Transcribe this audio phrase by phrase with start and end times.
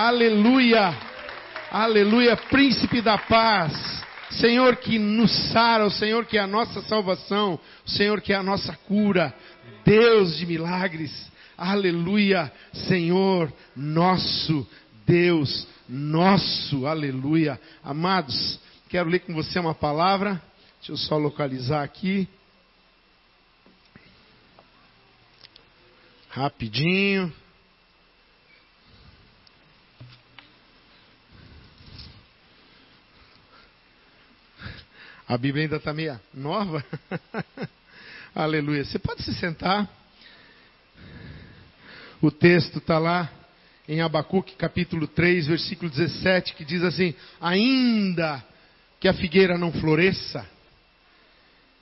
[0.00, 0.96] Aleluia.
[1.70, 4.02] Aleluia, príncipe da paz.
[4.30, 8.36] Senhor que nos sara, o Senhor que é a nossa salvação, o Senhor que é
[8.36, 9.34] a nossa cura,
[9.84, 11.30] Deus de milagres.
[11.54, 14.66] Aleluia, Senhor nosso,
[15.04, 16.86] Deus nosso.
[16.86, 17.60] Aleluia.
[17.84, 18.58] Amados,
[18.88, 20.40] quero ler com você uma palavra.
[20.78, 22.26] Deixa eu só localizar aqui.
[26.30, 27.30] Rapidinho.
[35.30, 36.84] A Bíblia ainda está meia nova.
[38.34, 38.84] Aleluia.
[38.84, 39.88] Você pode se sentar.
[42.20, 43.30] O texto está lá
[43.88, 48.44] em Abacuque capítulo 3, versículo 17, que diz assim: Ainda
[48.98, 50.44] que a figueira não floresça,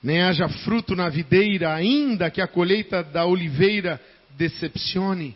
[0.03, 3.99] nem haja fruto na videira, ainda que a colheita da oliveira
[4.37, 5.35] decepcione,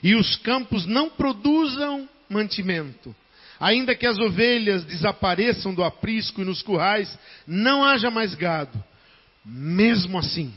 [0.00, 3.12] e os campos não produzam mantimento,
[3.60, 7.16] Ainda que as ovelhas desapareçam do aprisco e nos currais,
[7.46, 8.82] não haja mais gado.
[9.44, 10.52] Mesmo assim,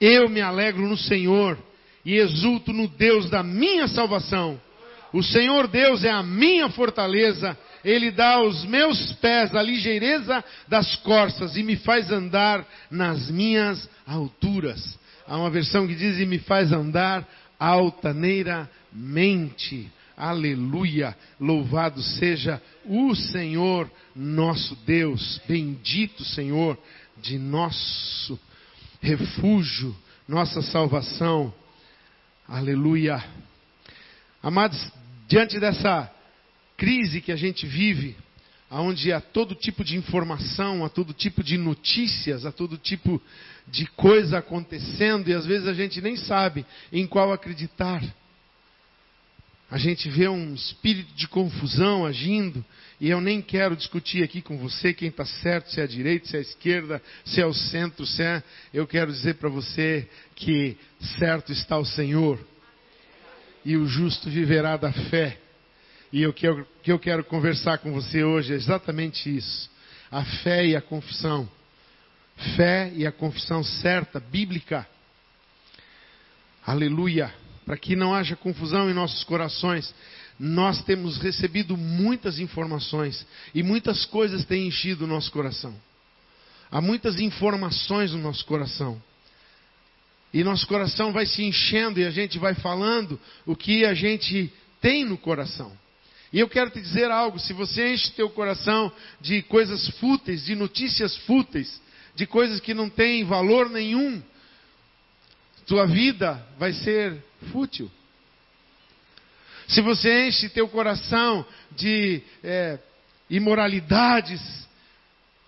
[0.00, 1.58] eu me alegro no Senhor
[2.04, 4.60] e exulto no Deus da minha salvação.
[5.12, 10.96] O Senhor Deus é a minha fortaleza, Ele dá aos meus pés a ligeireza das
[10.96, 14.98] corças e me faz andar nas minhas alturas.
[15.26, 17.26] Há uma versão que diz e me faz andar
[17.58, 19.90] altaneiramente.
[20.16, 21.16] Aleluia!
[21.40, 26.78] Louvado seja o Senhor nosso Deus, bendito Senhor
[27.20, 28.38] de nosso
[29.00, 29.94] refúgio,
[30.28, 31.52] nossa salvação.
[32.46, 33.24] Aleluia!
[34.42, 34.92] Amados,
[35.26, 36.10] diante dessa
[36.76, 38.16] crise que a gente vive,
[38.70, 43.20] onde há todo tipo de informação, há todo tipo de notícias, há todo tipo
[43.66, 48.02] de coisa acontecendo e às vezes a gente nem sabe em qual acreditar.
[49.70, 52.64] A gente vê um espírito de confusão agindo,
[53.00, 56.28] e eu nem quero discutir aqui com você quem está certo, se é a direita,
[56.28, 58.42] se é a esquerda, se é o centro, se é.
[58.72, 60.76] Eu quero dizer para você que
[61.18, 62.38] certo está o Senhor,
[63.64, 65.38] e o justo viverá da fé.
[66.12, 69.70] E o que eu, que eu quero conversar com você hoje é exatamente isso:
[70.10, 71.48] a fé e a confissão.
[72.56, 74.86] Fé e a confissão certa, bíblica.
[76.66, 79.94] Aleluia para que não haja confusão em nossos corações.
[80.38, 85.74] Nós temos recebido muitas informações e muitas coisas têm enchido o nosso coração.
[86.70, 89.00] Há muitas informações no nosso coração.
[90.32, 94.52] E nosso coração vai se enchendo e a gente vai falando o que a gente
[94.80, 95.72] tem no coração.
[96.32, 100.56] E eu quero te dizer algo: se você enche teu coração de coisas fúteis, de
[100.56, 101.80] notícias fúteis,
[102.16, 104.20] de coisas que não têm valor nenhum,
[105.66, 107.90] tua vida vai ser fútil.
[109.68, 112.78] Se você enche teu coração de é,
[113.30, 114.40] imoralidades,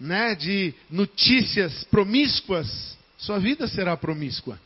[0.01, 4.59] né, de notícias promíscuas, sua vida será promíscua.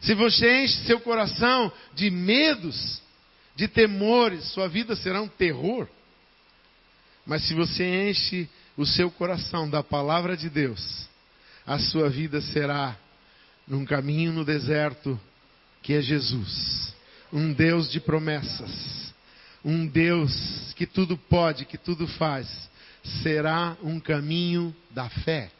[0.00, 3.00] Se você enche seu coração de medos,
[3.56, 5.88] de temores, sua vida será um terror.
[7.26, 11.08] Mas se você enche o seu coração da palavra de Deus,
[11.66, 12.96] a sua vida será
[13.66, 15.20] num caminho no deserto
[15.82, 16.94] que é Jesus.
[17.32, 19.14] Um Deus de promessas.
[19.64, 22.68] Um Deus que tudo pode, que tudo faz.
[23.22, 25.50] Será um caminho da fé.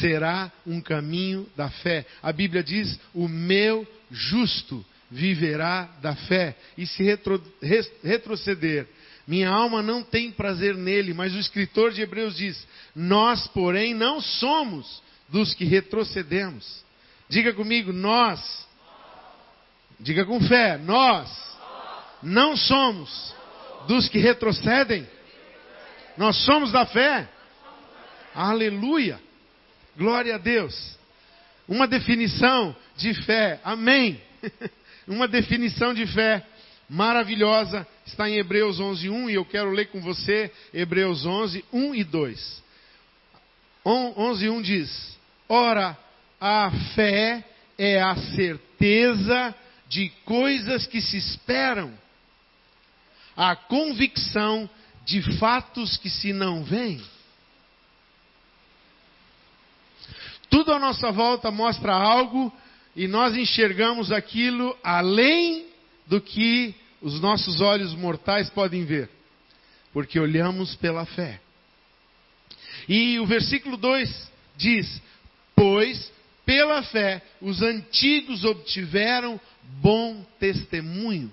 [0.00, 2.06] Será um caminho da fé.
[2.22, 6.56] A Bíblia diz: o meu justo viverá da fé.
[6.76, 7.42] E se retro,
[8.02, 8.86] retroceder,
[9.26, 11.12] minha alma não tem prazer nele.
[11.12, 16.82] Mas o escritor de Hebreus diz: Nós, porém, não somos dos que retrocedemos.
[17.28, 18.66] Diga comigo, nós
[20.00, 21.30] Diga com fé, nós
[22.22, 23.34] não somos
[23.86, 25.06] dos que retrocedem.
[26.16, 27.28] Nós somos da fé.
[28.34, 29.20] Aleluia.
[29.96, 30.98] Glória a Deus.
[31.66, 33.60] Uma definição de fé.
[33.64, 34.20] Amém.
[35.06, 36.44] Uma definição de fé
[36.88, 41.94] maravilhosa está em Hebreus 11, 1 e eu quero ler com você Hebreus 11, 1
[41.94, 42.62] e 2.
[43.84, 45.18] 11, 1 diz:
[45.48, 45.96] Ora,
[46.40, 47.44] a fé
[47.78, 49.54] é a certeza
[49.92, 51.92] de coisas que se esperam,
[53.36, 54.68] a convicção
[55.04, 57.02] de fatos que se não veem.
[60.48, 62.50] Tudo à nossa volta mostra algo
[62.96, 65.66] e nós enxergamos aquilo além
[66.06, 69.10] do que os nossos olhos mortais podem ver,
[69.92, 71.38] porque olhamos pela fé.
[72.88, 75.02] E o versículo 2 diz:
[75.54, 76.10] Pois
[76.46, 79.40] pela fé os antigos obtiveram
[79.80, 81.32] bom testemunho.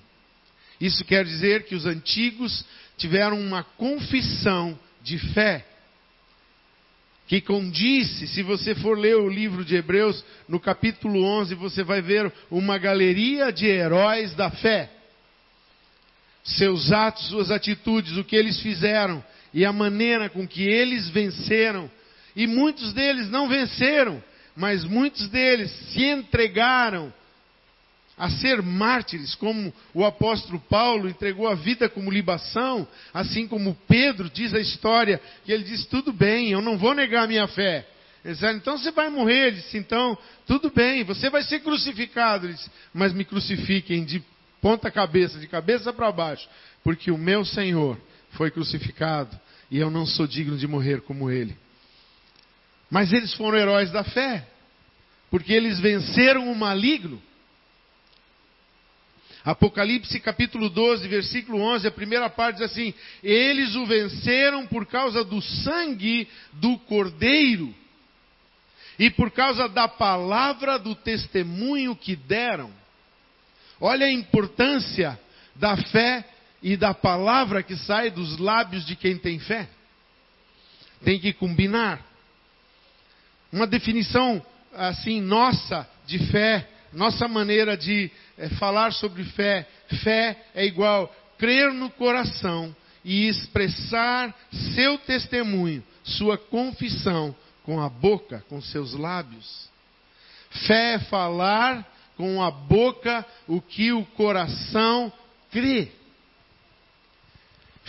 [0.79, 2.65] Isso quer dizer que os antigos
[2.97, 5.65] tiveram uma confissão de fé
[7.29, 12.01] que condiz, se você for ler o livro de Hebreus, no capítulo 11, você vai
[12.01, 14.89] ver uma galeria de heróis da fé.
[16.43, 19.23] Seus atos, suas atitudes, o que eles fizeram
[19.53, 21.87] e a maneira com que eles venceram.
[22.35, 24.23] E muitos deles não venceram,
[24.55, 27.13] mas muitos deles se entregaram
[28.19, 34.29] a ser mártires, como o apóstolo Paulo entregou a vida como libação, assim como Pedro
[34.29, 37.87] diz a história, que ele diz: tudo bem, eu não vou negar a minha fé.
[38.23, 39.47] Ele disse, então você vai morrer.
[39.47, 42.45] Ele disse, então, tudo bem, você vai ser crucificado.
[42.45, 44.21] Ele disse, mas me crucifiquem de
[44.61, 46.45] ponta cabeça, de cabeça para baixo,
[46.83, 47.97] porque o meu Senhor
[48.31, 49.39] foi crucificado
[49.71, 51.55] e eu não sou digno de morrer como ele.
[52.91, 54.45] Mas eles foram heróis da fé,
[55.31, 57.21] porque eles venceram o maligno.
[59.43, 62.93] Apocalipse capítulo 12, versículo 11, a primeira parte diz assim:
[63.23, 67.73] Eles o venceram por causa do sangue do Cordeiro
[68.97, 72.69] e por causa da palavra do testemunho que deram.
[73.79, 75.17] Olha a importância
[75.55, 76.25] da fé
[76.61, 79.69] e da palavra que sai dos lábios de quem tem fé.
[81.01, 82.05] Tem que combinar.
[83.53, 89.67] Uma definição assim nossa de fé, nossa maneira de é, falar sobre fé.
[90.01, 94.33] Fé é igual crer no coração e expressar
[94.73, 99.69] seu testemunho, sua confissão com a boca, com seus lábios.
[100.65, 105.11] Fé é falar com a boca o que o coração
[105.51, 105.91] crê.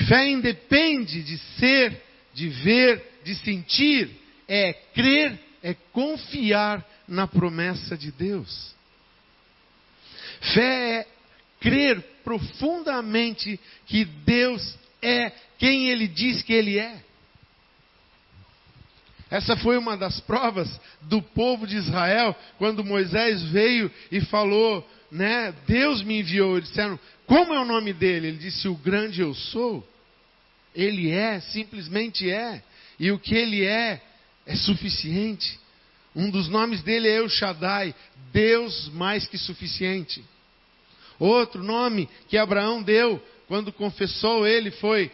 [0.09, 2.03] Fé independe de ser,
[2.35, 4.19] de ver, de sentir.
[4.49, 8.75] É crer, é confiar na promessa de Deus.
[10.41, 11.07] Fé é
[11.61, 17.03] crer profundamente que Deus é quem Ele diz que Ele é.
[19.31, 20.69] Essa foi uma das provas
[21.03, 26.57] do povo de Israel, quando Moisés veio e falou, né, Deus me enviou.
[26.57, 28.27] Eles disseram, como é o nome dele?
[28.27, 29.87] Ele disse, o grande eu sou.
[30.75, 32.61] Ele é, simplesmente é.
[32.99, 34.03] E o que ele é,
[34.45, 35.60] é suficiente.
[36.15, 37.95] Um dos nomes dele é El Shaddai,
[38.33, 40.25] Deus mais que suficiente.
[41.19, 45.11] Outro nome que Abraão deu quando confessou ele foi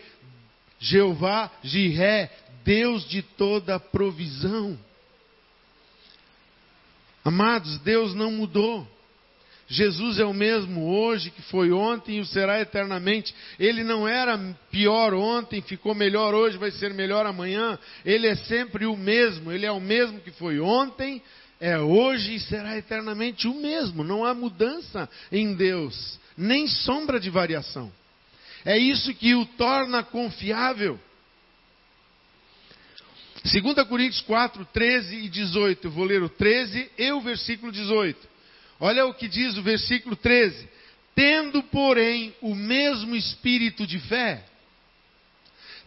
[0.78, 2.30] Jeová Jiré,
[2.64, 4.78] Deus de toda provisão.
[7.24, 8.86] Amados, Deus não mudou.
[9.68, 13.34] Jesus é o mesmo hoje que foi ontem e o será eternamente.
[13.58, 14.38] Ele não era
[14.70, 17.76] pior ontem, ficou melhor hoje, vai ser melhor amanhã.
[18.04, 19.50] Ele é sempre o mesmo.
[19.50, 21.20] Ele é o mesmo que foi ontem,
[21.60, 24.04] é hoje e será eternamente o mesmo.
[24.04, 27.92] Não há mudança em Deus, nem sombra de variação.
[28.64, 30.98] É isso que o torna confiável.
[33.42, 35.86] 2 Coríntios 4, 13 e 18.
[35.86, 38.35] Eu vou ler o 13 e o versículo 18.
[38.78, 40.68] Olha o que diz o versículo 13:
[41.14, 44.44] Tendo, porém, o mesmo espírito de fé,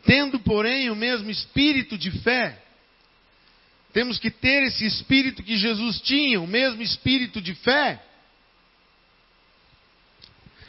[0.04, 2.62] tendo, porém, o mesmo espírito de fé,
[3.94, 8.04] temos que ter esse espírito que Jesus tinha, o mesmo espírito de fé.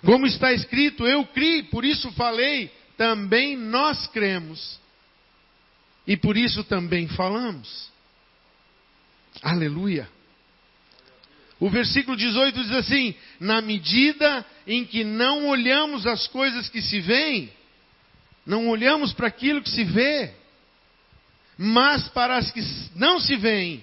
[0.05, 4.81] Como está escrito, eu criei, por isso falei, também nós cremos.
[6.07, 7.91] E por isso também falamos.
[9.43, 10.09] Aleluia.
[11.61, 17.01] O versículo 18 diz assim: Na medida em que não olhamos as coisas que se
[17.01, 17.53] veem,
[18.47, 20.33] não olhamos para aquilo que se vê,
[21.59, 22.63] mas para as que
[22.97, 23.83] não se veem,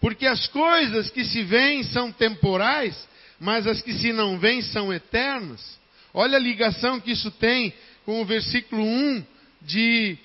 [0.00, 3.06] porque as coisas que se veem são temporais,
[3.38, 5.78] mas as que se não veem são eternas.
[6.14, 7.74] Olha a ligação que isso tem
[8.06, 9.24] com o versículo 1
[9.60, 10.16] de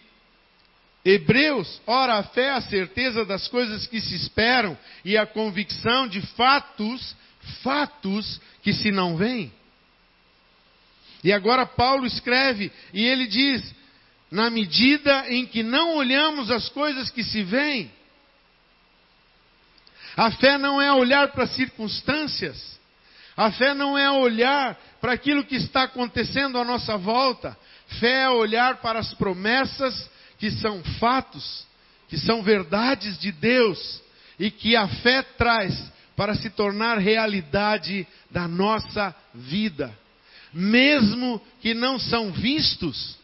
[1.10, 6.06] Hebreus, ora, a fé é a certeza das coisas que se esperam e a convicção
[6.06, 7.16] de fatos,
[7.64, 9.50] fatos que se não veem.
[11.24, 13.74] E agora Paulo escreve e ele diz:
[14.30, 17.90] na medida em que não olhamos as coisas que se veem,
[20.18, 22.78] a fé não é olhar para as circunstâncias,
[23.38, 27.58] a fé não é olhar para aquilo que está acontecendo à nossa volta,
[27.98, 31.66] fé é olhar para as promessas que são fatos,
[32.08, 34.02] que são verdades de Deus
[34.40, 39.98] e que a fé traz para se tornar realidade da nossa vida,
[40.54, 43.18] mesmo que não são vistos,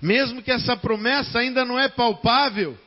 [0.00, 2.78] mesmo que essa promessa ainda não é palpável,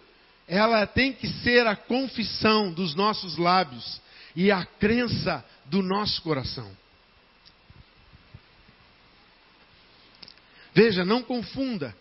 [0.47, 4.01] ela tem que ser a confissão dos nossos lábios
[4.35, 6.71] e a crença do nosso coração.
[10.73, 11.95] Veja, não confunda.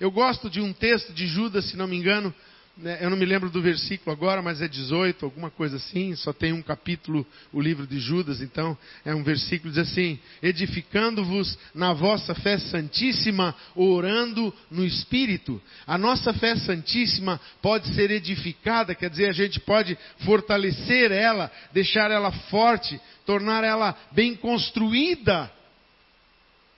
[0.00, 2.32] Eu gosto de um texto de Judas, se não me engano,
[2.76, 6.32] né, eu não me lembro do versículo agora, mas é 18, alguma coisa assim, só
[6.32, 11.92] tem um capítulo, o livro de Judas, então é um versículo diz assim: edificando-vos na
[11.92, 15.60] vossa fé santíssima, orando no Espírito.
[15.84, 22.12] A nossa fé santíssima pode ser edificada, quer dizer, a gente pode fortalecer ela, deixar
[22.12, 25.50] ela forte, tornar ela bem construída,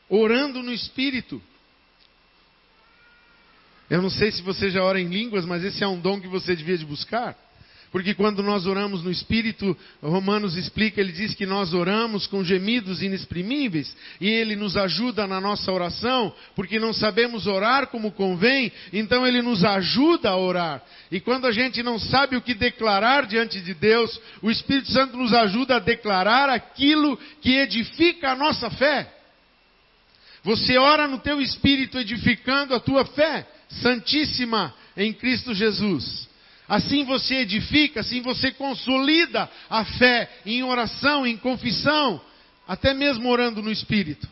[0.08, 1.42] orando no Espírito.
[3.90, 6.28] Eu não sei se você já ora em línguas, mas esse é um dom que
[6.28, 7.36] você devia de buscar.
[7.90, 13.02] Porque quando nós oramos no Espírito, Romanos explica, ele diz que nós oramos com gemidos
[13.02, 19.26] inexprimíveis, e ele nos ajuda na nossa oração, porque não sabemos orar como convém, então
[19.26, 20.80] ele nos ajuda a orar.
[21.10, 25.16] E quando a gente não sabe o que declarar diante de Deus, o Espírito Santo
[25.16, 29.12] nos ajuda a declarar aquilo que edifica a nossa fé.
[30.44, 36.28] Você ora no teu espírito edificando a tua fé santíssima em Cristo Jesus.
[36.68, 42.20] Assim você edifica, assim você consolida a fé em oração, em confissão,
[42.66, 44.28] até mesmo orando no Espírito.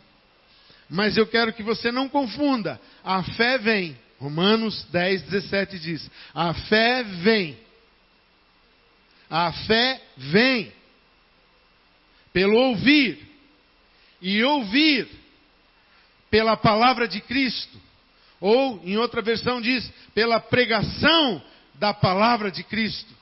[0.89, 2.81] Mas eu quero que você não confunda.
[3.05, 3.99] A fé vem.
[4.19, 7.59] Romanos 10, 17 diz: A fé vem.
[9.29, 10.73] A fé vem
[12.33, 13.27] pelo ouvir.
[14.23, 15.09] E ouvir
[16.31, 17.88] pela palavra de Cristo.
[18.41, 21.43] Ou, em outra versão, diz, pela pregação
[21.75, 23.13] da palavra de Cristo.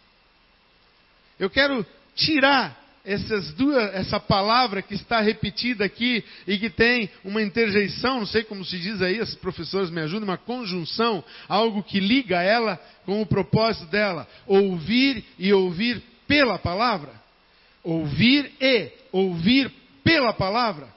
[1.38, 7.40] Eu quero tirar essas duas, essa palavra que está repetida aqui e que tem uma
[7.40, 12.00] interjeição, não sei como se diz aí, os professores me ajudam, uma conjunção, algo que
[12.00, 14.26] liga ela com o propósito dela.
[14.46, 17.12] Ouvir e ouvir pela palavra.
[17.84, 19.70] Ouvir e ouvir
[20.02, 20.95] pela palavra.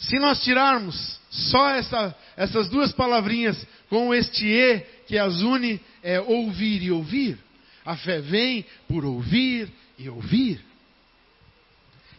[0.00, 6.20] Se nós tirarmos só essa, essas duas palavrinhas com este E que as une, é
[6.20, 7.38] ouvir e ouvir.
[7.84, 10.64] A fé vem por ouvir e ouvir.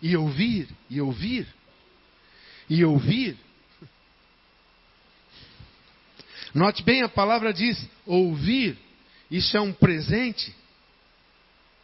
[0.01, 1.47] E ouvir e ouvir.
[2.69, 3.38] E ouvir.
[6.53, 8.77] Note bem, a palavra diz ouvir.
[9.29, 10.53] Isso é um presente.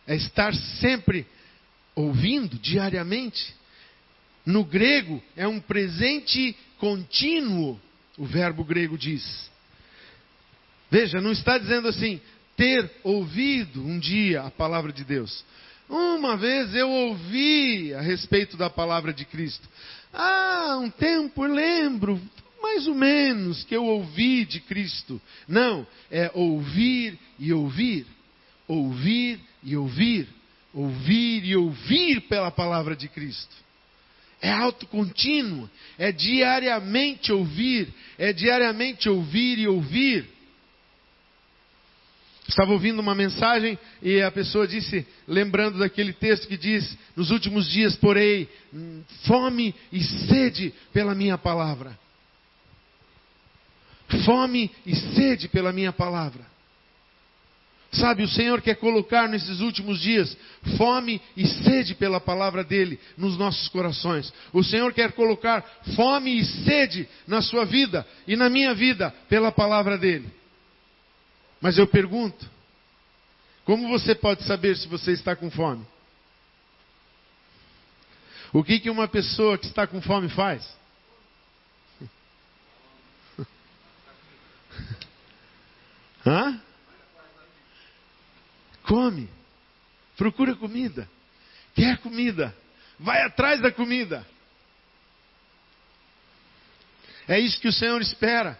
[0.06, 1.26] É estar sempre
[1.96, 3.57] ouvindo diariamente.
[4.48, 7.78] No grego, é um presente contínuo,
[8.18, 9.52] o verbo grego diz.
[10.90, 12.22] Veja, não está dizendo assim,
[12.56, 15.44] ter ouvido um dia a palavra de Deus.
[15.90, 19.68] Uma vez eu ouvi a respeito da palavra de Cristo.
[20.14, 22.22] Ah, um tempo eu lembro,
[22.62, 25.20] mais ou menos, que eu ouvi de Cristo.
[25.46, 28.08] Não, é ouvir e ouvir.
[28.66, 30.30] Ouvir e ouvir.
[30.74, 33.67] Ouvir e ouvir pela palavra de Cristo.
[34.42, 40.28] É autocontínuo, é diariamente ouvir, é diariamente ouvir e ouvir.
[42.48, 47.68] Estava ouvindo uma mensagem e a pessoa disse, lembrando daquele texto que diz: Nos últimos
[47.70, 48.48] dias porei
[49.26, 51.98] fome e sede pela minha palavra.
[54.24, 56.47] Fome e sede pela minha palavra.
[58.00, 60.38] Sabe, o Senhor quer colocar nesses últimos dias
[60.78, 64.32] fome e sede pela palavra dele nos nossos corações.
[64.54, 69.52] O Senhor quer colocar fome e sede na sua vida e na minha vida pela
[69.52, 70.30] palavra dele.
[71.60, 72.48] Mas eu pergunto:
[73.66, 75.86] como você pode saber se você está com fome?
[78.54, 80.66] O que, que uma pessoa que está com fome faz?
[86.26, 86.62] Hã?
[88.88, 89.30] Come.
[90.16, 91.08] Procura comida.
[91.76, 92.56] Quer comida.
[93.00, 94.26] Vai atrás da comida.
[97.28, 98.60] É isso que o Senhor espera.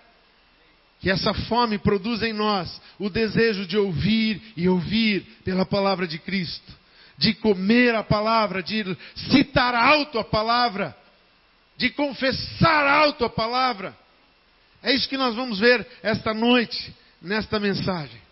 [1.00, 6.18] Que essa fome produza em nós o desejo de ouvir e ouvir pela palavra de
[6.18, 6.74] Cristo,
[7.18, 8.84] de comer a palavra, de
[9.32, 10.98] citar alto a palavra,
[11.78, 13.96] de confessar alto a palavra.
[14.82, 18.27] É isso que nós vamos ver esta noite, nesta mensagem.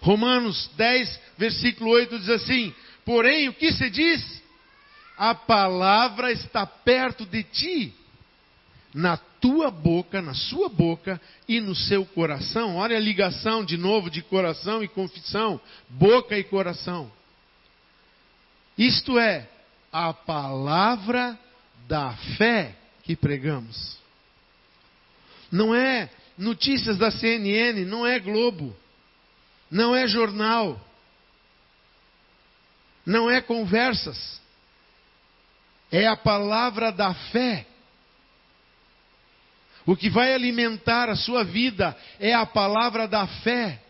[0.00, 2.74] Romanos 10, versículo 8 diz assim:
[3.04, 4.42] Porém, o que se diz?
[5.16, 7.94] A palavra está perto de ti,
[8.92, 12.76] na tua boca, na sua boca e no seu coração.
[12.76, 17.10] Olha a ligação de novo de coração e confissão, boca e coração.
[18.76, 19.48] Isto é,
[19.92, 21.38] a palavra
[21.86, 22.74] da fé
[23.04, 23.98] que pregamos.
[25.52, 28.74] Não é notícias da CNN, não é Globo
[29.70, 30.80] não é jornal,
[33.04, 34.40] não é conversas,
[35.90, 37.66] é a palavra da fé
[39.86, 43.80] O que vai alimentar a sua vida é a palavra da fé.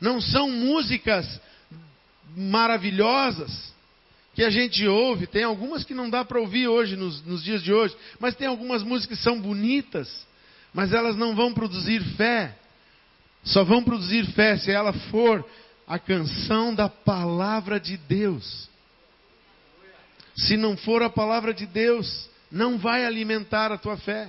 [0.00, 1.40] Não são músicas
[2.36, 3.74] maravilhosas
[4.34, 5.26] que a gente ouve.
[5.26, 7.96] Tem algumas que não dá para ouvir hoje, nos, nos dias de hoje.
[8.20, 10.08] Mas tem algumas músicas que são bonitas,
[10.72, 12.56] mas elas não vão produzir fé.
[13.48, 15.44] Só vão produzir fé se ela for
[15.86, 18.68] a canção da palavra de Deus.
[20.36, 24.28] Se não for a palavra de Deus, não vai alimentar a tua fé.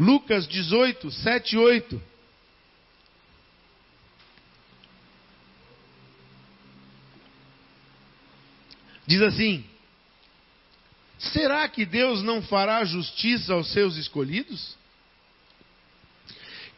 [0.00, 2.02] Lucas 18, 7 e 8.
[9.06, 9.64] Diz assim:
[11.18, 14.78] Será que Deus não fará justiça aos seus escolhidos?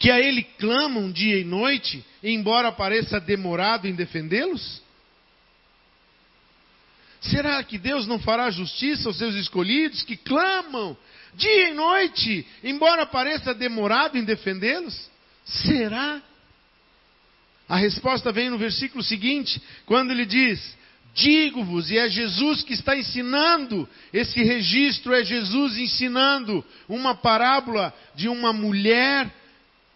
[0.00, 4.82] Que a Ele clamam dia e noite, embora pareça demorado em defendê-los?
[7.20, 10.96] Será que Deus não fará justiça aos seus escolhidos que clamam
[11.34, 15.08] dia e noite, embora pareça demorado em defendê-los?
[15.44, 16.22] Será?
[17.68, 20.76] A resposta vem no versículo seguinte, quando ele diz:
[21.14, 28.28] Digo-vos, e é Jesus que está ensinando, esse registro é Jesus ensinando uma parábola de
[28.28, 29.30] uma mulher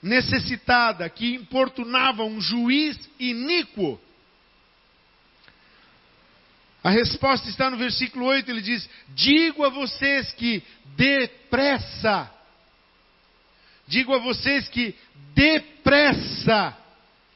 [0.04, 3.99] necessitada que importunava um juiz iníquo.
[6.82, 10.62] A resposta está no versículo 8, ele diz: Digo a vocês que
[10.94, 12.30] depressa,
[13.88, 14.94] digo a vocês que
[15.34, 16.76] depressa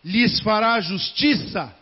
[0.05, 1.75] lhes fará justiça.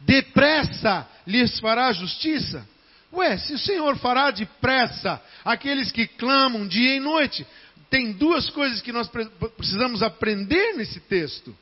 [0.00, 2.68] Depressa lhes fará justiça.
[3.10, 7.46] Ué, se o Senhor fará depressa aqueles que clamam dia e noite,
[7.92, 9.06] tem duas coisas que nós
[9.54, 11.54] precisamos aprender nesse texto.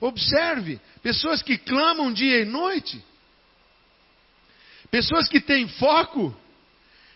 [0.00, 3.04] Observe, pessoas que clamam dia e noite,
[4.92, 6.32] pessoas que têm foco,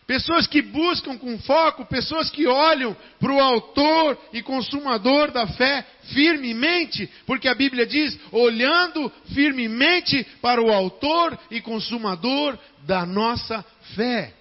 [0.05, 5.87] pessoas que buscam com foco, pessoas que olham para o autor e consumador da fé
[6.13, 14.38] firmemente, porque a Bíblia diz, olhando firmemente para o autor e consumador da nossa fé.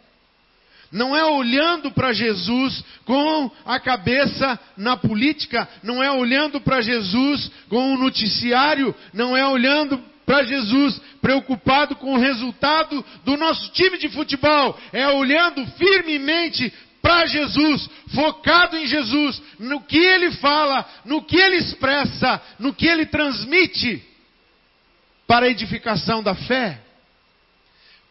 [0.91, 7.51] Não é olhando para Jesus com a cabeça na política, não é olhando para Jesus
[7.69, 13.97] com o noticiário, não é olhando para Jesus, preocupado com o resultado do nosso time
[13.97, 16.71] de futebol, é olhando firmemente
[17.01, 22.85] para Jesus, focado em Jesus, no que ele fala, no que ele expressa, no que
[22.85, 24.03] ele transmite,
[25.25, 26.81] para a edificação da fé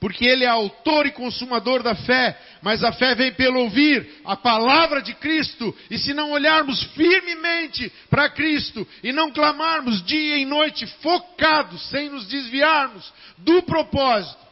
[0.00, 4.37] porque Ele é autor e consumador da fé, mas a fé vem pelo ouvir a
[4.37, 10.44] palavra de Cristo, e se não olharmos firmemente para Cristo e não clamarmos dia e
[10.44, 14.44] noite focados, sem nos desviarmos do propósito,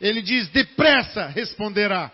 [0.00, 2.10] Ele diz: depressa responderá.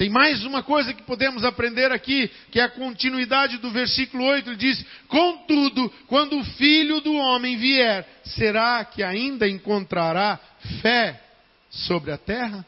[0.00, 4.48] Tem mais uma coisa que podemos aprender aqui, que é a continuidade do versículo 8.
[4.48, 10.40] Ele diz: Contudo, quando o filho do homem vier, será que ainda encontrará
[10.80, 11.22] fé
[11.68, 12.64] sobre a terra?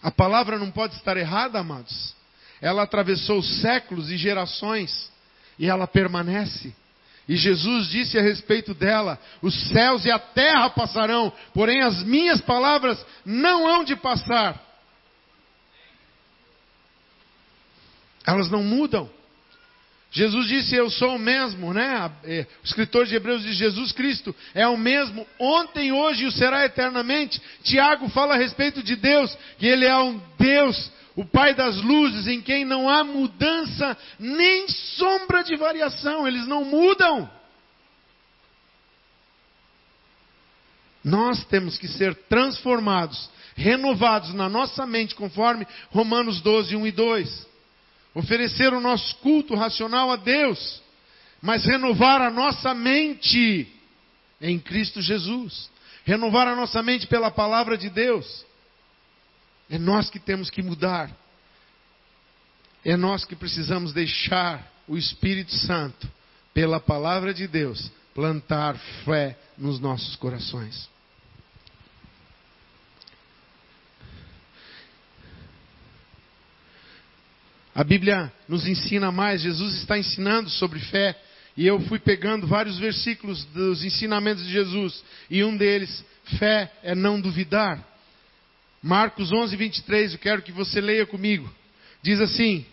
[0.00, 2.14] A palavra não pode estar errada, amados.
[2.60, 5.10] Ela atravessou séculos e gerações
[5.58, 6.72] e ela permanece.
[7.28, 12.40] E Jesus disse a respeito dela: os céus e a terra passarão, porém as minhas
[12.40, 14.60] palavras não hão de passar.
[18.26, 19.10] Elas não mudam.
[20.10, 22.10] Jesus disse: Eu sou o mesmo, né?
[22.24, 26.32] É, o escritor de Hebreus diz: Jesus Cristo é o mesmo, ontem, hoje e o
[26.32, 27.40] será eternamente.
[27.62, 32.26] Tiago fala a respeito de Deus, que Ele é um Deus o Pai das luzes,
[32.26, 37.30] em quem não há mudança nem sombra de variação, eles não mudam.
[41.04, 47.46] Nós temos que ser transformados, renovados na nossa mente, conforme Romanos 12, 1 e 2.
[48.14, 50.82] Oferecer o nosso culto racional a Deus,
[51.40, 53.66] mas renovar a nossa mente
[54.40, 55.70] em Cristo Jesus.
[56.04, 58.44] Renovar a nossa mente pela palavra de Deus.
[59.70, 61.10] É nós que temos que mudar.
[62.84, 66.10] É nós que precisamos deixar o Espírito Santo,
[66.52, 70.90] pela palavra de Deus, plantar fé nos nossos corações.
[77.74, 81.18] A Bíblia nos ensina mais, Jesus está ensinando sobre fé,
[81.56, 86.04] e eu fui pegando vários versículos dos ensinamentos de Jesus, e um deles,
[86.38, 87.91] fé é não duvidar.
[88.82, 91.48] Marcos 11, 23, eu quero que você leia comigo.
[92.02, 92.66] Diz assim: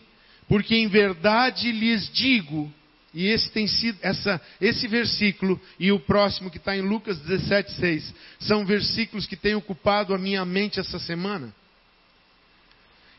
[0.48, 2.74] Porque em verdade lhes digo
[3.14, 7.72] e esse tem sido, essa, esse versículo e o próximo que está em Lucas 17,
[7.74, 11.54] 6, são versículos que têm ocupado a minha mente essa semana.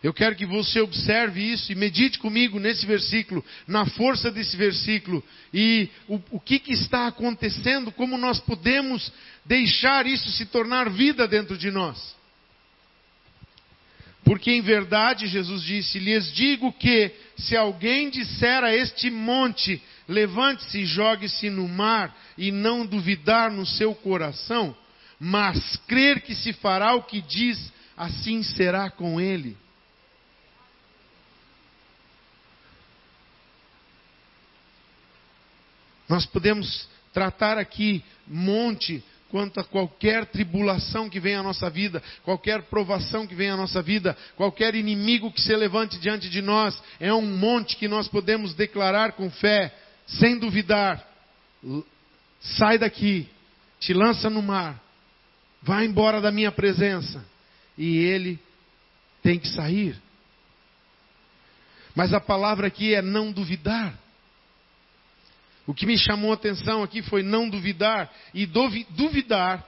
[0.03, 5.23] Eu quero que você observe isso e medite comigo nesse versículo, na força desse versículo
[5.53, 9.13] e o, o que, que está acontecendo, como nós podemos
[9.45, 12.17] deixar isso se tornar vida dentro de nós.
[14.25, 20.81] Porque em verdade, Jesus disse: lhes digo que, se alguém disser a este monte, levante-se
[20.81, 24.77] e jogue-se no mar, e não duvidar no seu coração,
[25.19, 29.57] mas crer que se fará o que diz, assim será com ele.
[36.09, 42.63] Nós podemos tratar aqui monte quanto a qualquer tribulação que venha à nossa vida, qualquer
[42.63, 47.13] provação que venha à nossa vida, qualquer inimigo que se levante diante de nós, é
[47.15, 49.75] um monte que nós podemos declarar com fé,
[50.07, 51.07] sem duvidar.
[52.41, 53.29] Sai daqui,
[53.79, 54.81] te lança no mar,
[55.63, 57.25] vai embora da minha presença.
[57.79, 58.39] E ele
[59.23, 59.97] tem que sair.
[61.95, 63.99] Mas a palavra aqui é não duvidar.
[65.67, 68.11] O que me chamou a atenção aqui foi não duvidar.
[68.35, 69.65] E duvidar,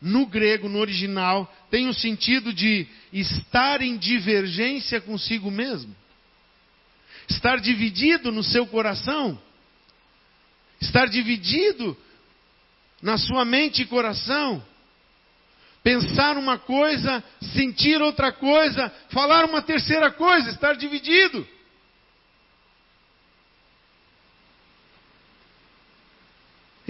[0.00, 5.94] no grego, no original, tem o sentido de estar em divergência consigo mesmo.
[7.28, 9.40] Estar dividido no seu coração.
[10.80, 11.96] Estar dividido
[13.02, 14.62] na sua mente e coração.
[15.82, 17.22] Pensar uma coisa,
[17.54, 21.46] sentir outra coisa, falar uma terceira coisa, estar dividido.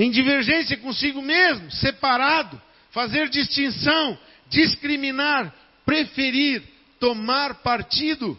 [0.01, 2.61] Em divergência consigo mesmo, separado,
[2.91, 6.63] fazer distinção, discriminar, preferir,
[6.99, 8.39] tomar partido.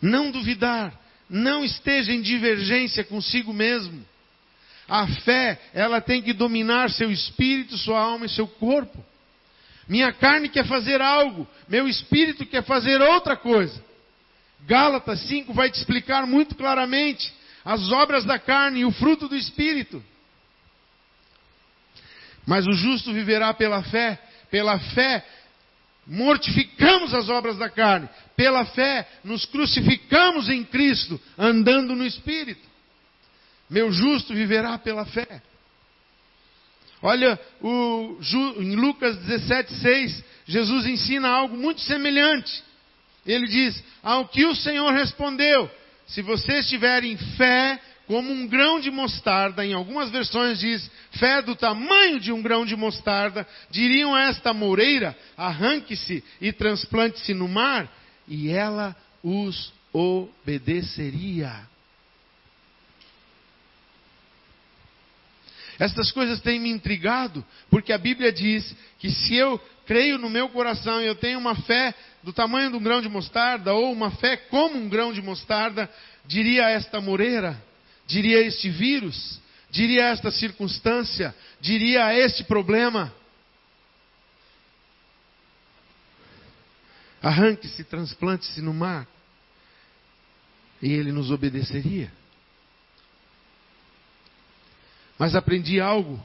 [0.00, 4.02] Não duvidar, não esteja em divergência consigo mesmo.
[4.88, 9.04] A fé, ela tem que dominar seu espírito, sua alma e seu corpo.
[9.86, 13.84] Minha carne quer fazer algo, meu espírito quer fazer outra coisa.
[14.66, 17.32] Gálatas 5 vai te explicar muito claramente
[17.64, 20.02] as obras da carne e o fruto do espírito.
[22.46, 25.24] Mas o justo viverá pela fé, pela fé
[26.06, 32.66] mortificamos as obras da carne, pela fé nos crucificamos em Cristo, andando no espírito.
[33.68, 35.42] Meu justo viverá pela fé.
[37.02, 38.18] Olha, o,
[38.58, 42.64] em Lucas 17,6, Jesus ensina algo muito semelhante.
[43.26, 45.70] Ele diz: Ao que o Senhor respondeu,
[46.06, 51.56] se vocês tiverem fé como um grão de mostarda, em algumas versões diz fé do
[51.56, 57.90] tamanho de um grão de mostarda, diriam a esta moreira: arranque-se e transplante-se no mar,
[58.28, 61.66] e ela os obedeceria.
[65.78, 70.48] Estas coisas têm me intrigado, porque a Bíblia diz que se eu creio no meu
[70.48, 74.10] coração e eu tenho uma fé do tamanho de um grão de mostarda, ou uma
[74.12, 75.88] fé como um grão de mostarda,
[76.24, 77.62] diria esta moreira,
[78.06, 83.12] diria este vírus, diria esta circunstância, diria este problema.
[87.22, 89.06] Arranque-se, transplante-se no mar,
[90.80, 92.10] e ele nos obedeceria.
[95.18, 96.20] Mas aprendi algo,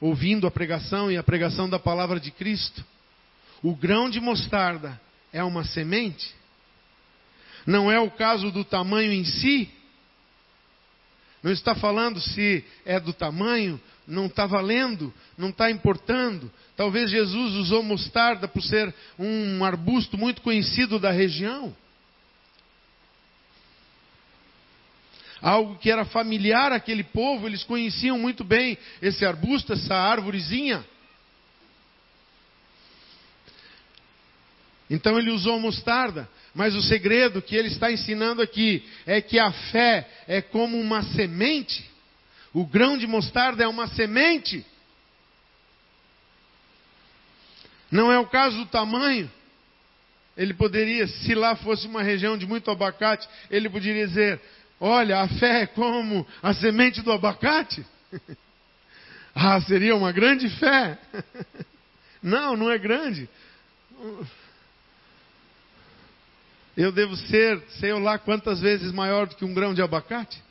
[0.00, 2.84] ouvindo a pregação e a pregação da palavra de Cristo.
[3.62, 5.00] O grão de mostarda
[5.32, 6.34] é uma semente,
[7.66, 9.70] não é o caso do tamanho em si.
[11.42, 16.50] Não está falando se é do tamanho, não está valendo, não está importando.
[16.76, 21.74] Talvez Jesus usou mostarda por ser um arbusto muito conhecido da região.
[25.42, 30.84] Algo que era familiar àquele povo, eles conheciam muito bem esse arbusto, essa árvorezinha.
[34.90, 39.52] Então ele usou mostarda, mas o segredo que ele está ensinando aqui é que a
[39.52, 41.88] fé é como uma semente.
[42.52, 44.66] O grão de mostarda é uma semente.
[47.90, 49.30] Não é o caso do tamanho.
[50.36, 54.40] Ele poderia, se lá fosse uma região de muito abacate, ele poderia dizer:
[54.80, 57.86] Olha, a fé é como a semente do abacate.
[59.34, 60.98] ah, seria uma grande fé.
[62.22, 63.28] não, não é grande
[66.76, 70.42] eu devo ser, sei lá quantas vezes maior do que um grão de abacate?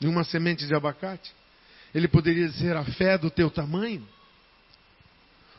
[0.00, 1.32] De uma semente de abacate?
[1.94, 4.06] Ele poderia dizer a fé do teu tamanho?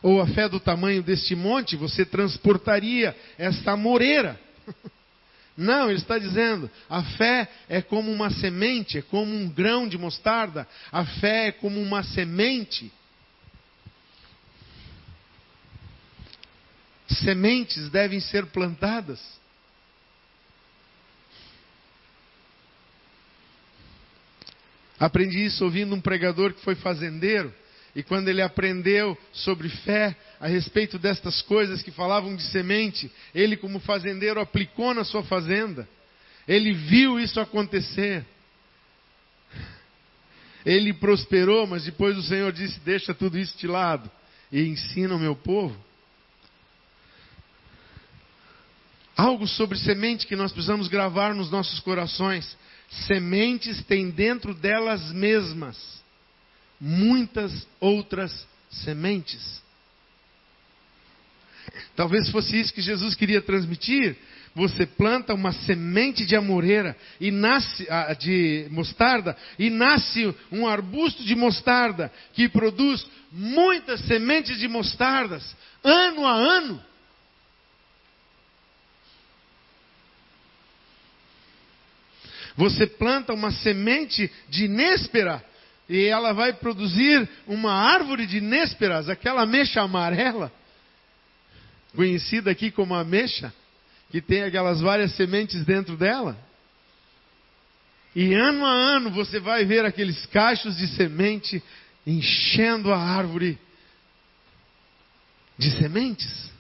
[0.02, 4.40] Ou a fé do tamanho deste monte, você transportaria esta moreira.
[5.60, 9.98] Não, ele está dizendo: a fé é como uma semente, é como um grão de
[9.98, 10.66] mostarda.
[10.90, 12.90] A fé é como uma semente.
[17.10, 19.20] Sementes devem ser plantadas.
[24.98, 27.54] Aprendi isso ouvindo um pregador que foi fazendeiro.
[27.96, 33.58] E quando ele aprendeu sobre fé, a respeito destas coisas que falavam de semente, ele,
[33.58, 35.88] como fazendeiro, aplicou na sua fazenda.
[36.48, 38.26] Ele viu isso acontecer.
[40.66, 44.10] Ele prosperou, mas depois o Senhor disse: Deixa tudo isso de lado
[44.52, 45.76] e ensina o meu povo.
[49.16, 52.58] Algo sobre semente que nós precisamos gravar nos nossos corações.
[53.08, 56.00] Sementes têm dentro delas mesmas
[56.80, 59.62] muitas outras sementes.
[61.96, 64.16] Talvez fosse isso que Jesus queria transmitir.
[64.56, 71.24] Você planta uma semente de amoreira e nasce ah, de mostarda e nasce um arbusto
[71.24, 76.84] de mostarda que produz muitas sementes de mostardas ano a ano.
[82.58, 85.42] Você planta uma semente de néspera
[85.90, 90.52] e ela vai produzir uma árvore de nésperas, aquela mecha amarela,
[91.96, 93.52] conhecida aqui como ameixa,
[94.12, 96.38] que tem aquelas várias sementes dentro dela.
[98.16, 101.62] E ano a ano você vai ver aqueles cachos de semente
[102.06, 103.60] enchendo a árvore
[105.58, 106.52] de sementes.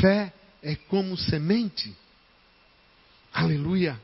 [0.00, 1.94] Fé é como semente.
[3.32, 4.00] Aleluia.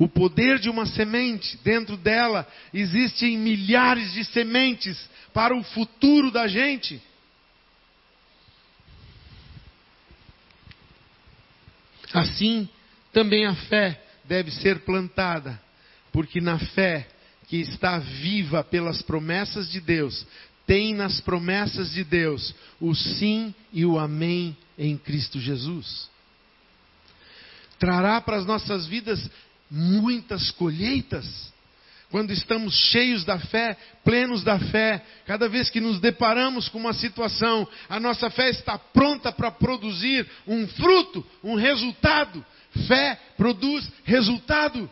[0.00, 4.98] O poder de uma semente, dentro dela existem milhares de sementes
[5.30, 7.02] para o futuro da gente.
[12.14, 12.66] Assim,
[13.12, 15.60] também a fé deve ser plantada,
[16.10, 17.06] porque na fé
[17.46, 20.26] que está viva pelas promessas de Deus,
[20.66, 26.08] tem nas promessas de Deus o sim e o amém em Cristo Jesus.
[27.78, 29.28] Trará para as nossas vidas
[29.70, 31.50] muitas colheitas.
[32.10, 36.92] Quando estamos cheios da fé, plenos da fé, cada vez que nos deparamos com uma
[36.92, 42.44] situação, a nossa fé está pronta para produzir um fruto, um resultado.
[42.88, 44.90] Fé produz resultado.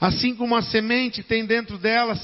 [0.00, 2.16] Assim como a semente tem dentro dela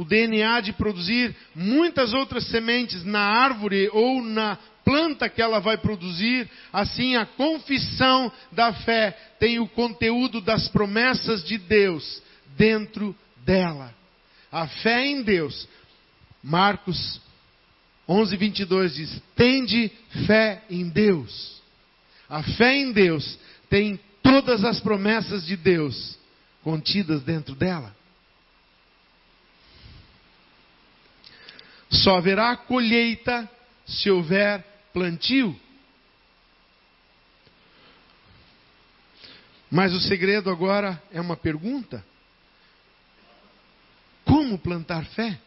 [0.00, 5.76] o DNA de produzir muitas outras sementes na árvore ou na planta que ela vai
[5.76, 12.22] produzir, assim a confissão da fé tem o conteúdo das promessas de Deus
[12.56, 13.94] dentro dela.
[14.50, 15.68] A fé em Deus.
[16.42, 17.20] Marcos
[18.08, 19.92] 11, 22 diz: Tende
[20.26, 21.60] fé em Deus.
[22.26, 26.18] A fé em Deus tem todas as promessas de Deus
[26.62, 27.99] contidas dentro dela.
[32.02, 33.48] Só haverá colheita
[33.86, 35.58] se houver plantio.
[39.70, 42.04] Mas o segredo agora é uma pergunta:
[44.24, 45.38] como plantar fé?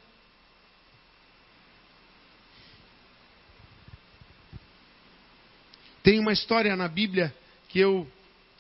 [6.04, 7.34] Tem uma história na Bíblia
[7.70, 8.08] que eu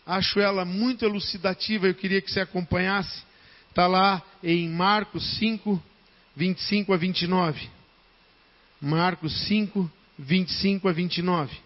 [0.05, 3.23] acho ela muito elucidativa, eu queria que você acompanhasse.
[3.69, 5.81] Está lá em Marcos 5,
[6.35, 7.72] 25 a 29.
[8.83, 11.57] Marcos 5, 25 a 29.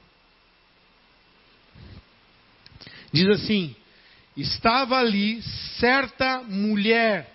[3.11, 3.75] Diz assim:
[4.35, 5.41] Estava ali
[5.79, 7.27] certa mulher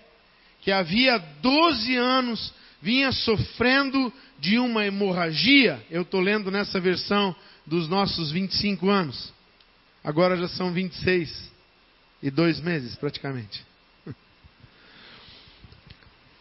[0.61, 5.85] que havia 12 anos vinha sofrendo de uma hemorragia.
[5.91, 7.35] Eu estou lendo nessa versão
[7.67, 9.33] dos nossos 25 anos.
[10.01, 11.51] Agora já são 26
[12.21, 13.65] e dois meses praticamente.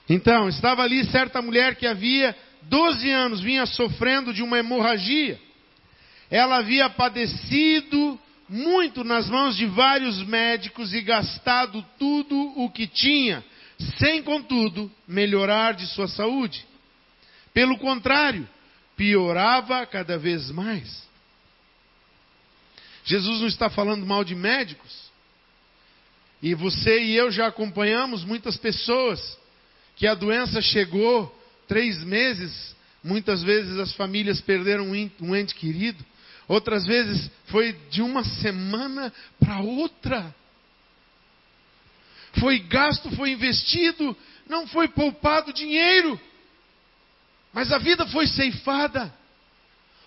[0.09, 2.37] Então, estava ali certa mulher que havia
[2.69, 5.39] 12 anos vinha sofrendo de uma hemorragia.
[6.31, 13.45] Ela havia padecido muito nas mãos de vários médicos e gastado tudo o que tinha,
[13.99, 16.65] sem, contudo, melhorar de sua saúde.
[17.53, 18.49] Pelo contrário,
[18.97, 21.07] piorava cada vez mais.
[23.05, 25.11] Jesus não está falando mal de médicos.
[26.43, 29.39] E você e eu já acompanhamos muitas pessoas
[29.97, 31.33] que a doença chegou
[31.67, 36.05] três meses, muitas vezes as famílias perderam um ente querido,
[36.49, 40.35] outras vezes foi de uma semana para outra.
[42.41, 44.17] Foi gasto, foi investido,
[44.49, 46.19] não foi poupado dinheiro.
[47.53, 49.13] Mas a vida foi ceifada.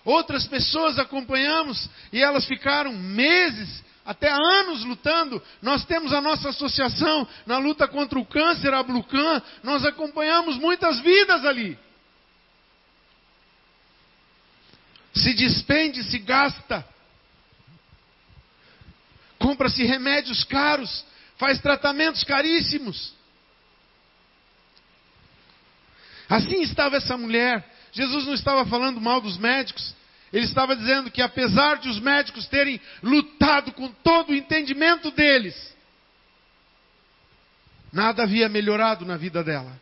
[0.04, 5.42] Outras pessoas acompanhamos e elas ficaram meses, até anos lutando.
[5.60, 9.42] Nós temos a nossa associação na luta contra o câncer, a Blucan.
[9.64, 11.76] Nós acompanhamos muitas vidas ali.
[15.12, 16.86] Se despende, se gasta.
[19.38, 21.04] Compra-se remédios caros,
[21.36, 23.12] faz tratamentos caríssimos.
[26.28, 27.64] Assim estava essa mulher.
[27.92, 29.94] Jesus não estava falando mal dos médicos.
[30.32, 35.74] Ele estava dizendo que apesar de os médicos terem lutado com todo o entendimento deles,
[37.92, 39.80] nada havia melhorado na vida dela.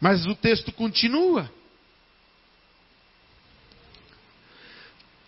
[0.00, 1.50] Mas o texto continua.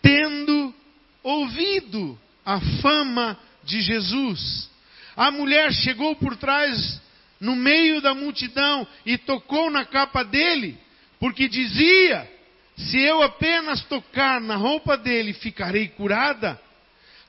[0.01, 0.75] Tendo
[1.23, 4.71] ouvido a fama de Jesus,
[5.17, 7.01] a mulher chegou por trás
[7.39, 10.79] no meio da multidão e tocou na capa dele,
[11.19, 12.40] porque dizia:
[12.89, 16.61] Se eu apenas tocar na roupa dele, ficarei curada.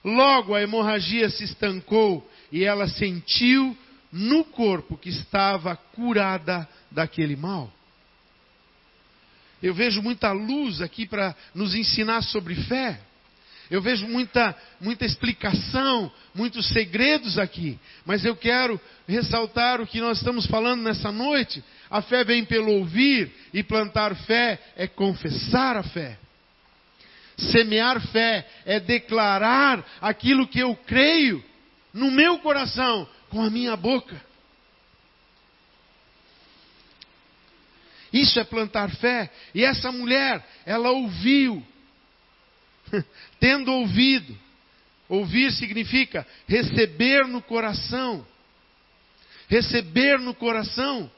[0.04, 3.78] Logo a hemorragia se estancou e ela sentiu
[4.12, 7.72] no corpo que estava curada daquele mal.
[9.62, 13.00] Eu vejo muita luz aqui para nos ensinar sobre fé.
[13.70, 20.18] Eu vejo muita, muita explicação, muitos segredos aqui, mas eu quero ressaltar o que nós
[20.18, 21.64] estamos falando nessa noite.
[21.92, 26.18] A fé vem pelo ouvir, e plantar fé é confessar a fé.
[27.38, 31.44] Semear fé é declarar aquilo que eu creio
[31.94, 34.20] no meu coração, com a minha boca.
[38.14, 39.30] Isso é plantar fé.
[39.54, 41.66] E essa mulher, ela ouviu
[43.40, 44.38] tendo ouvido.
[45.10, 48.26] Ouvir significa receber no coração.
[49.50, 51.12] Receber no coração.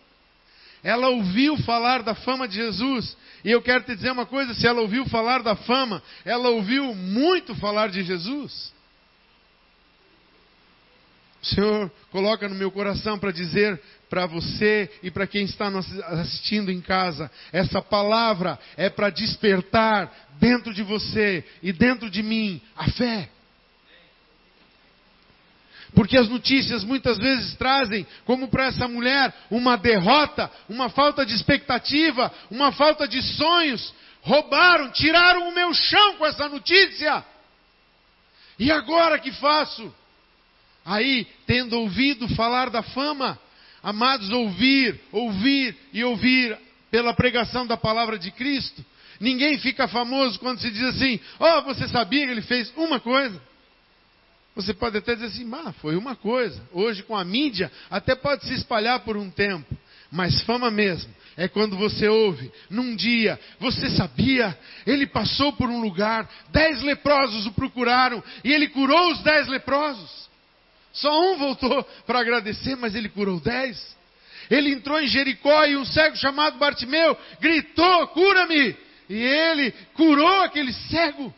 [0.84, 3.15] Ela ouviu falar da fama de Jesus.
[3.43, 6.93] E eu quero te dizer uma coisa: se ela ouviu falar da fama, ela ouviu
[6.93, 8.74] muito falar de Jesus.
[11.41, 15.86] O Senhor coloca no meu coração para dizer para você e para quem está nos
[16.04, 17.30] assistindo em casa.
[17.52, 23.30] Essa palavra é para despertar dentro de você e dentro de mim a fé.
[25.95, 31.36] Porque as notícias muitas vezes trazem, como para essa mulher, uma derrota, uma falta de
[31.36, 33.93] expectativa, uma falta de sonhos.
[34.21, 37.23] Roubaram, tiraram o meu chão com essa notícia.
[38.58, 39.93] E agora que faço?
[40.86, 43.39] Aí, tendo ouvido falar da fama,
[43.84, 46.58] Amados, ouvir, ouvir e ouvir
[46.89, 48.84] pela pregação da palavra de Cristo.
[49.19, 53.41] Ninguém fica famoso quando se diz assim: Oh, você sabia que ele fez uma coisa?
[54.56, 56.62] Você pode até dizer assim: Ah, foi uma coisa.
[56.72, 59.76] Hoje, com a mídia, até pode se espalhar por um tempo.
[60.12, 65.82] Mas fama mesmo é quando você ouve, num dia, você sabia, ele passou por um
[65.82, 70.30] lugar, dez leprosos o procuraram e ele curou os dez leprosos.
[70.92, 73.96] Só um voltou para agradecer, mas ele curou dez.
[74.50, 78.76] Ele entrou em Jericó e um cego chamado Bartimeu gritou: Cura-me!
[79.10, 81.34] E ele curou aquele cego.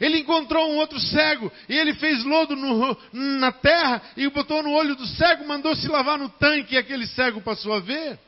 [0.00, 4.72] Ele encontrou um outro cego e ele fez lodo no, na terra e botou no
[4.72, 8.18] olho do cego, mandou se lavar no tanque e aquele cego passou a ver.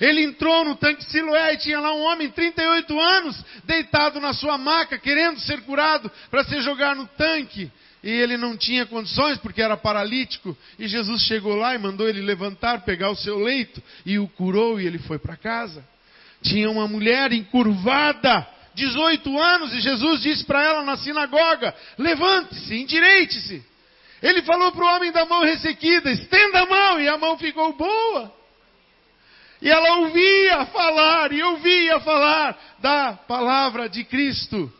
[0.00, 4.56] Ele entrou no tanque Siloé e tinha lá um homem, 38 anos, deitado na sua
[4.56, 7.70] maca, querendo ser curado para se jogar no tanque
[8.02, 10.56] e ele não tinha condições porque era paralítico.
[10.78, 14.80] E Jesus chegou lá e mandou ele levantar, pegar o seu leito e o curou
[14.80, 15.84] e ele foi para casa.
[16.42, 18.46] Tinha uma mulher encurvada,
[18.80, 23.62] 18 anos, e Jesus disse para ela na sinagoga: Levante-se, endireite-se.
[24.22, 27.72] Ele falou para o homem da mão ressequida: Estenda a mão, e a mão ficou
[27.74, 28.32] boa.
[29.60, 34.72] E ela ouvia falar, e ouvia falar da palavra de Cristo.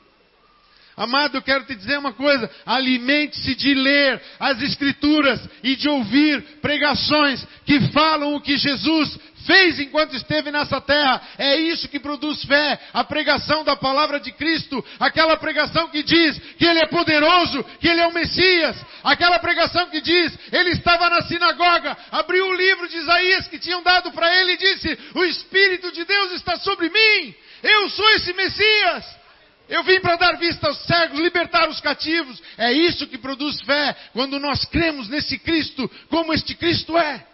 [0.96, 6.42] Amado, eu quero te dizer uma coisa: alimente-se de ler as Escrituras e de ouvir
[6.62, 11.20] pregações que falam o que Jesus fez enquanto esteve nessa terra.
[11.38, 16.38] É isso que produz fé, a pregação da palavra de Cristo, aquela pregação que diz
[16.58, 21.08] que Ele é poderoso, que Ele é o Messias, aquela pregação que diz, Ele estava
[21.10, 25.24] na sinagoga, abriu o livro de Isaías que tinham dado para ele e disse: O
[25.24, 29.20] Espírito de Deus está sobre mim, eu sou esse Messias.
[29.68, 32.42] Eu vim para dar vista aos cegos, libertar os cativos.
[32.58, 37.24] É isso que produz fé, quando nós cremos nesse Cristo, como este Cristo é.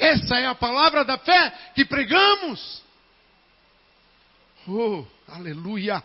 [0.00, 2.82] Essa é a palavra da fé que pregamos.
[4.66, 6.02] Oh, aleluia.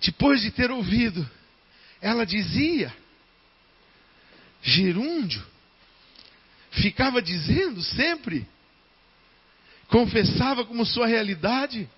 [0.00, 1.28] Depois de ter ouvido,
[2.00, 2.94] ela dizia:
[4.62, 5.46] gerúndio.
[6.70, 8.46] Ficava dizendo sempre,
[9.88, 11.88] confessava como sua realidade.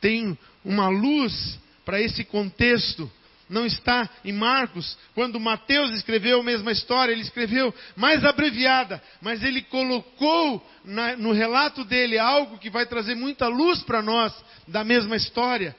[0.00, 3.10] Tem uma luz para esse contexto
[3.48, 4.96] não está em Marcos.
[5.14, 11.32] Quando Mateus escreveu a mesma história, ele escreveu mais abreviada, mas ele colocou na, no
[11.32, 14.32] relato dele algo que vai trazer muita luz para nós
[14.66, 15.74] da mesma história.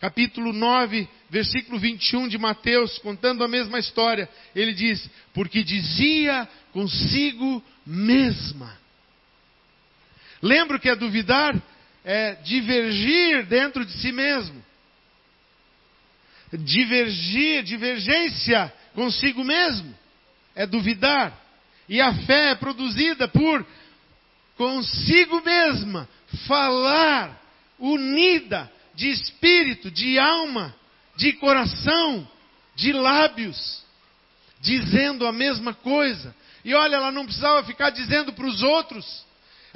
[0.00, 7.62] Capítulo 9, versículo 21 de Mateus, contando a mesma história, ele diz: Porque dizia consigo
[7.86, 8.76] mesma.
[10.42, 11.56] Lembra que é duvidar?
[12.04, 14.65] É divergir dentro de si mesmo
[16.52, 19.94] divergir, divergência consigo mesmo,
[20.54, 21.38] é duvidar.
[21.88, 23.64] E a fé é produzida por
[24.56, 26.08] consigo mesma,
[26.46, 27.40] falar
[27.78, 30.74] unida de espírito, de alma,
[31.16, 32.26] de coração,
[32.74, 33.84] de lábios,
[34.60, 36.34] dizendo a mesma coisa.
[36.64, 39.24] E olha, ela não precisava ficar dizendo para os outros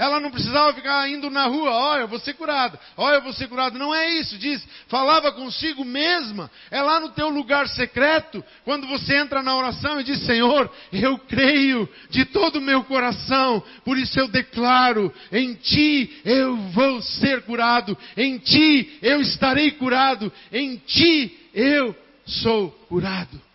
[0.00, 3.34] ela não precisava ficar indo na rua, olha, eu vou ser curada, olha, eu vou
[3.34, 3.78] ser curada.
[3.78, 6.50] Não é isso, diz, falava consigo mesma.
[6.70, 11.18] É lá no teu lugar secreto, quando você entra na oração e diz, Senhor, eu
[11.18, 17.42] creio de todo o meu coração, por isso eu declaro, em ti eu vou ser
[17.42, 21.94] curado, em ti eu estarei curado, em ti eu
[22.24, 23.49] sou curado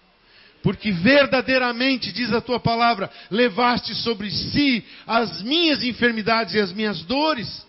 [0.66, 7.04] porque verdadeiramente, diz a tua palavra, levaste sobre si as minhas enfermidades e as minhas
[7.04, 7.64] dores.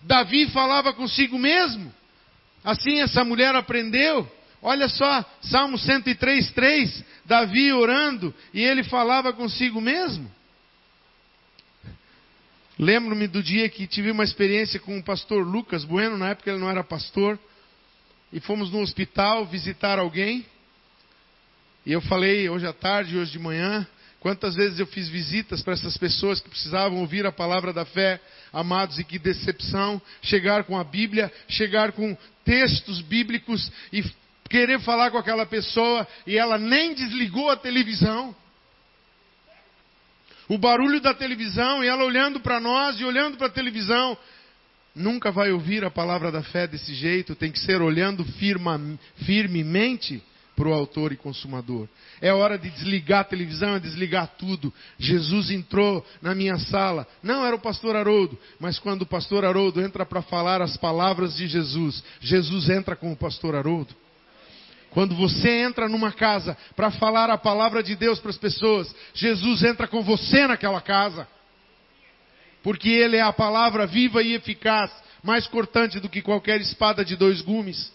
[0.00, 1.92] Davi falava consigo mesmo.
[2.64, 4.26] Assim essa mulher aprendeu.
[4.62, 10.32] Olha só, Salmo 103, 3, Davi orando, e ele falava consigo mesmo.
[12.78, 16.60] Lembro-me do dia que tive uma experiência com o pastor Lucas Bueno, na época ele
[16.60, 17.38] não era pastor,
[18.32, 20.46] e fomos no hospital visitar alguém,
[21.84, 23.86] e eu falei hoje à tarde, hoje de manhã,
[24.20, 28.20] quantas vezes eu fiz visitas para essas pessoas que precisavam ouvir a palavra da fé,
[28.52, 34.04] amados, e que decepção, chegar com a Bíblia, chegar com textos bíblicos e
[34.48, 38.34] querer falar com aquela pessoa e ela nem desligou a televisão.
[40.48, 44.16] O barulho da televisão e ela olhando para nós e olhando para a televisão.
[44.94, 48.78] Nunca vai ouvir a palavra da fé desse jeito, tem que ser olhando firma,
[49.24, 50.22] firmemente
[50.54, 51.88] para o autor e consumador.
[52.20, 54.72] É hora de desligar a televisão, desligar tudo.
[54.98, 57.06] Jesus entrou na minha sala.
[57.22, 61.36] Não era o pastor Haroldo, mas quando o pastor Haroldo entra para falar as palavras
[61.36, 63.94] de Jesus, Jesus entra com o pastor Haroldo.
[64.90, 69.62] Quando você entra numa casa para falar a palavra de Deus para as pessoas, Jesus
[69.62, 71.26] entra com você naquela casa.
[72.62, 74.92] Porque Ele é a palavra viva e eficaz,
[75.22, 77.90] mais cortante do que qualquer espada de dois gumes.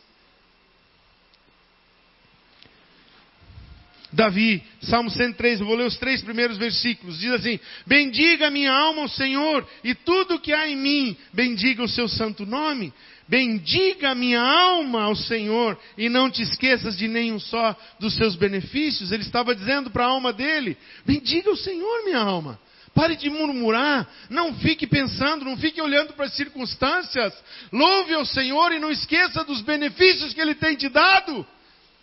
[4.11, 7.19] Davi, Salmo 103, eu vou ler os três primeiros versículos.
[7.19, 11.89] Diz assim: Bendiga minha alma ao Senhor, e tudo que há em mim, bendiga o
[11.89, 12.93] seu santo nome.
[13.27, 19.11] Bendiga minha alma ao Senhor, e não te esqueças de nenhum só dos seus benefícios.
[19.11, 22.57] Ele estava dizendo para a alma dele: Bendiga o Senhor, minha alma.
[22.93, 27.31] Pare de murmurar, não fique pensando, não fique olhando para as circunstâncias.
[27.71, 31.45] Louve ao Senhor e não esqueça dos benefícios que Ele tem te dado.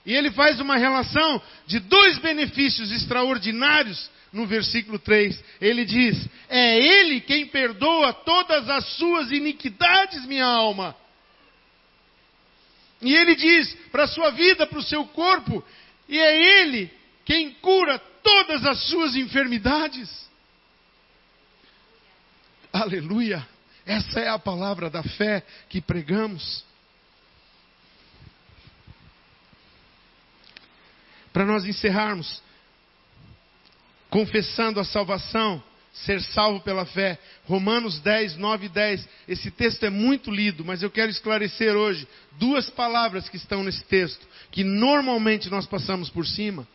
[0.05, 5.43] E ele faz uma relação de dois benefícios extraordinários no versículo 3.
[5.61, 10.95] Ele diz: É Ele quem perdoa todas as suas iniquidades, minha alma.
[13.01, 15.65] E ele diz para a sua vida, para o seu corpo,
[16.09, 16.91] e é Ele
[17.25, 20.29] quem cura todas as suas enfermidades.
[22.73, 23.47] Aleluia!
[23.87, 26.65] Essa é a palavra da fé que pregamos.
[31.35, 32.41] Para nós encerrarmos,
[34.09, 35.61] confessando a salvação,
[35.93, 37.19] ser salvo pela fé.
[37.45, 39.09] Romanos 10, 9 e 10.
[39.27, 42.07] Esse texto é muito lido, mas eu quero esclarecer hoje
[42.39, 46.69] duas palavras que estão nesse texto, que normalmente nós passamos por cima.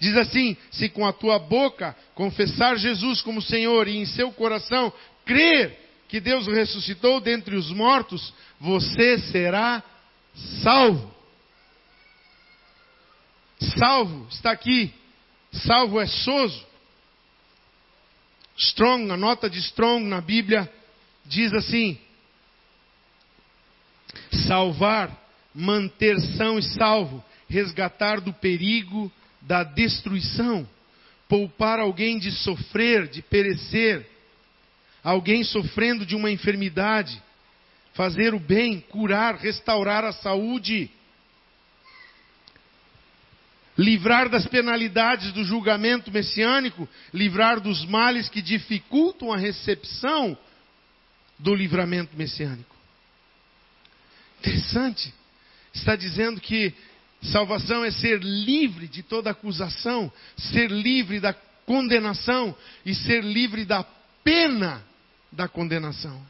[0.00, 4.92] Diz assim: se com a tua boca confessar Jesus como Senhor e em seu coração
[5.24, 9.84] crer que Deus ressuscitou dentre os mortos, você será
[10.64, 11.17] salvo.
[13.60, 14.92] Salvo está aqui.
[15.52, 16.66] Salvo é soso.
[18.56, 20.70] Strong, a nota de Strong na Bíblia
[21.24, 21.98] diz assim:
[24.46, 25.16] salvar,
[25.54, 30.68] manter são e salvo, resgatar do perigo da destruição,
[31.28, 34.06] poupar alguém de sofrer, de perecer,
[35.02, 37.20] alguém sofrendo de uma enfermidade,
[37.94, 40.90] fazer o bem, curar, restaurar a saúde
[43.78, 50.36] livrar das penalidades do julgamento messiânico, livrar dos males que dificultam a recepção
[51.38, 52.74] do livramento messiânico.
[54.40, 55.14] Interessante.
[55.72, 56.74] Está dizendo que
[57.22, 61.32] salvação é ser livre de toda acusação, ser livre da
[61.64, 63.84] condenação e ser livre da
[64.24, 64.82] pena
[65.30, 66.20] da condenação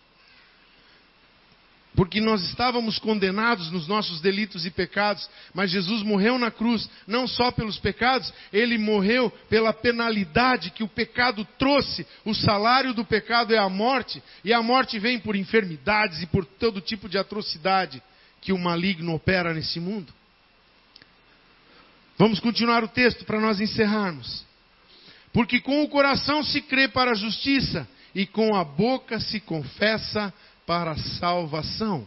[1.95, 7.27] porque nós estávamos condenados nos nossos delitos e pecados, mas Jesus morreu na cruz, não
[7.27, 12.07] só pelos pecados, ele morreu pela penalidade que o pecado trouxe.
[12.25, 16.45] O salário do pecado é a morte, e a morte vem por enfermidades e por
[16.45, 18.03] todo tipo de atrocidade
[18.41, 20.13] que o maligno opera nesse mundo.
[22.17, 24.45] Vamos continuar o texto para nós encerrarmos.
[25.33, 30.33] Porque com o coração se crê para a justiça, e com a boca se confessa
[30.33, 32.07] para a salvação.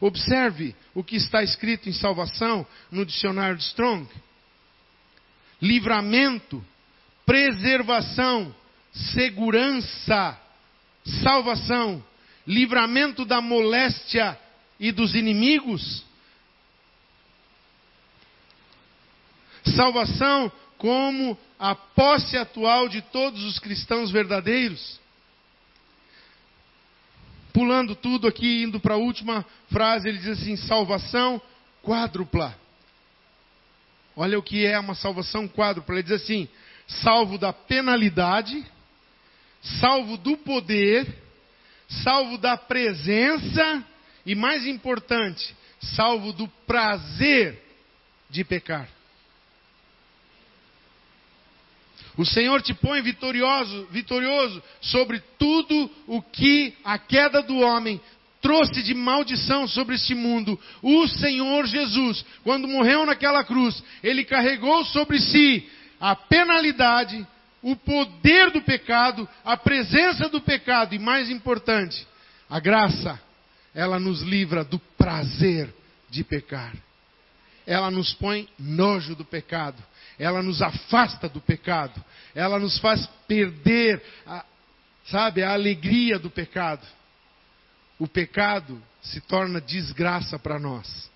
[0.00, 4.08] Observe o que está escrito em salvação no dicionário de Strong:
[5.62, 6.64] livramento,
[7.24, 8.54] preservação,
[8.92, 10.40] segurança,
[11.22, 12.04] salvação,
[12.46, 14.38] livramento da moléstia
[14.80, 16.04] e dos inimigos.
[19.76, 24.98] Salvação como a posse atual de todos os cristãos verdadeiros
[27.52, 31.40] pulando tudo aqui, indo para a última frase, ele diz assim: salvação
[31.82, 32.54] quádrupla.
[34.16, 35.94] Olha o que é uma salvação quádrupla.
[35.94, 36.48] Ele diz assim:
[36.86, 38.64] salvo da penalidade,
[39.80, 41.06] salvo do poder,
[41.88, 43.84] salvo da presença
[44.26, 47.62] e, mais importante, salvo do prazer
[48.28, 48.88] de pecar.
[52.18, 58.00] O Senhor te põe vitorioso, vitorioso sobre tudo o que a queda do homem
[58.42, 60.58] trouxe de maldição sobre este mundo.
[60.82, 67.24] O Senhor Jesus, quando morreu naquela cruz, ele carregou sobre si a penalidade,
[67.62, 72.04] o poder do pecado, a presença do pecado e mais importante,
[72.50, 73.20] a graça.
[73.72, 75.72] Ela nos livra do prazer
[76.10, 76.72] de pecar.
[77.68, 79.80] Ela nos põe nojo do pecado
[80.18, 82.04] ela nos afasta do pecado,
[82.34, 84.44] ela nos faz perder, a,
[85.06, 86.84] sabe, a alegria do pecado.
[87.98, 91.10] O pecado se torna desgraça para nós,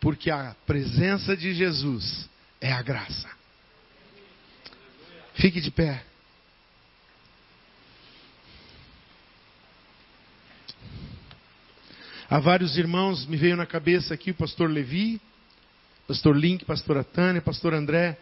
[0.00, 2.28] porque a presença de Jesus
[2.60, 3.28] é a graça.
[5.34, 6.04] Fique de pé.
[12.30, 15.20] Há vários irmãos, me veio na cabeça aqui o pastor Levi,
[16.08, 18.16] pastor Link, pastora Tânia, pastor André,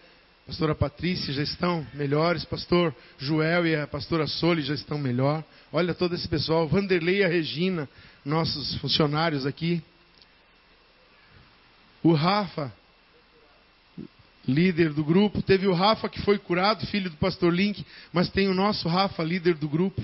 [0.44, 5.44] pastora Patrícia já estão melhores, pastor Joel e a pastora Soli já estão melhor.
[5.72, 7.88] Olha todo esse pessoal, Vanderlei e a Regina,
[8.24, 9.80] nossos funcionários aqui.
[12.02, 12.72] O Rafa,
[14.48, 18.48] líder do grupo, teve o Rafa que foi curado, filho do pastor Link, mas tem
[18.48, 20.02] o nosso Rafa, líder do grupo.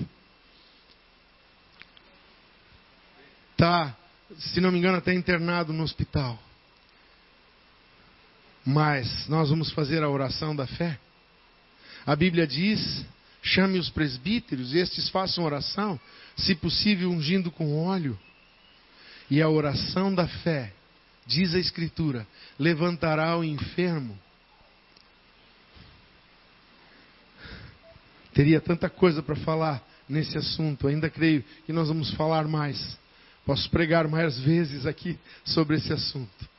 [3.57, 3.93] Tá,
[4.37, 6.39] se não me engano, até internado no hospital.
[8.65, 10.97] Mas nós vamos fazer a oração da fé.
[12.05, 13.05] A Bíblia diz:
[13.41, 15.99] chame os presbíteros, estes façam oração,
[16.37, 18.17] se possível ungindo com óleo.
[19.29, 20.73] E a oração da fé,
[21.25, 24.17] diz a Escritura, levantará o enfermo.
[28.33, 32.97] Teria tanta coisa para falar nesse assunto, ainda creio que nós vamos falar mais.
[33.45, 36.49] Posso pregar mais vezes aqui sobre esse assunto.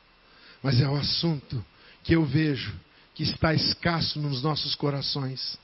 [0.61, 1.63] Mas é um assunto
[2.05, 2.73] que eu vejo
[3.13, 5.57] que está escasso nos nossos corações.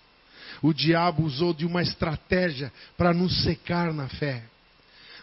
[0.62, 4.44] O diabo usou de uma estratégia para nos secar na fé.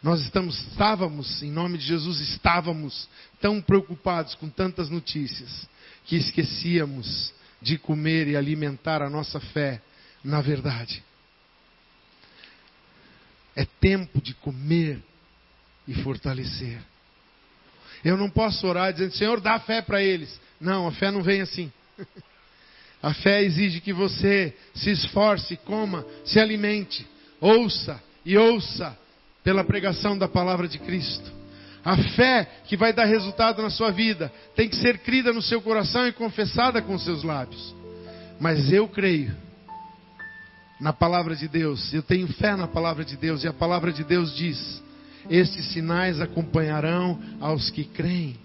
[0.03, 3.09] Nós estamos, estávamos, em nome de Jesus, estávamos
[3.41, 5.69] tão preocupados com tantas notícias
[6.05, 9.83] que esquecíamos de comer e alimentar a nossa fé
[10.23, 11.03] na verdade.
[13.57, 15.03] É tempo de comer
[15.87, 16.81] e fortalecer.
[18.05, 20.41] Eu não posso orar dizendo, Senhor, dá fé para eles.
[20.61, 21.73] Não, a fé não vem assim.
[23.01, 27.07] A fé exige que você se esforce, coma, se alimente,
[27.41, 28.99] ouça e ouça
[29.45, 31.33] pela pregação da palavra de Cristo.
[31.85, 35.63] A fé que vai dar resultado na sua vida tem que ser crida no seu
[35.63, 37.75] coração e confessada com seus lábios.
[38.41, 39.35] Mas eu creio
[40.81, 44.05] na palavra de Deus, eu tenho fé na palavra de Deus, e a palavra de
[44.05, 44.83] Deus diz:
[45.31, 48.37] Estes sinais acompanharão aos que creem.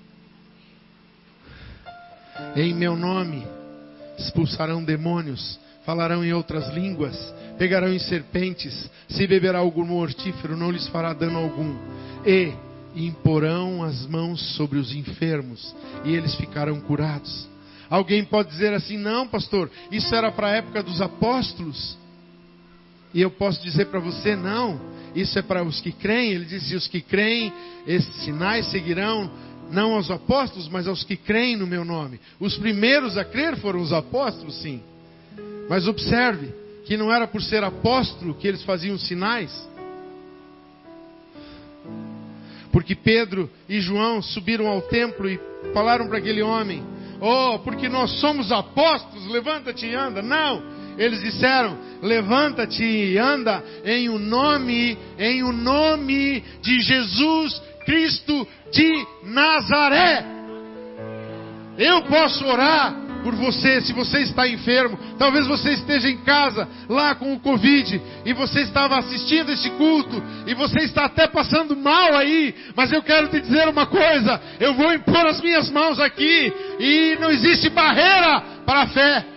[2.55, 3.45] Em meu nome
[4.17, 7.15] expulsarão demônios, falarão em outras línguas,
[7.57, 11.75] pegarão em serpentes, se beberá algum mortífero, não lhes fará dano algum.
[12.25, 12.53] E
[12.95, 15.75] imporão as mãos sobre os enfermos,
[16.05, 17.47] e eles ficarão curados.
[17.89, 21.97] Alguém pode dizer assim: não, pastor, isso era para a época dos apóstolos.
[23.13, 24.79] E eu posso dizer para você: não,
[25.15, 26.31] isso é para os que creem.
[26.31, 27.53] Ele disse: os que creem,
[27.85, 29.29] esses sinais seguirão,
[29.71, 32.19] não aos apóstolos, mas aos que creem no meu nome.
[32.39, 34.81] Os primeiros a crer foram os apóstolos, sim.
[35.69, 36.53] Mas observe
[36.85, 39.51] que não era por ser apóstolo que eles faziam sinais.
[42.71, 45.39] Porque Pedro e João subiram ao templo e
[45.73, 46.83] falaram para aquele homem:
[47.21, 50.21] Oh, porque nós somos apóstolos, levanta-te e anda.
[50.21, 50.61] Não,
[50.97, 59.05] eles disseram: Levanta-te e anda em o nome, em o nome de Jesus Cristo de
[59.23, 60.25] Nazaré.
[61.77, 67.15] Eu posso orar por você, se você está enfermo, talvez você esteja em casa, lá
[67.15, 72.15] com o Covid, e você estava assistindo esse culto, e você está até passando mal
[72.15, 76.53] aí, mas eu quero te dizer uma coisa: eu vou impor as minhas mãos aqui,
[76.79, 79.32] e não existe barreira para a fé.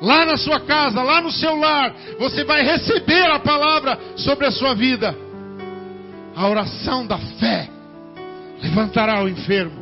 [0.00, 4.50] Lá na sua casa, lá no seu lar, você vai receber a palavra sobre a
[4.50, 5.14] sua vida.
[6.34, 7.68] A oração da fé
[8.62, 9.80] levantará o enfermo.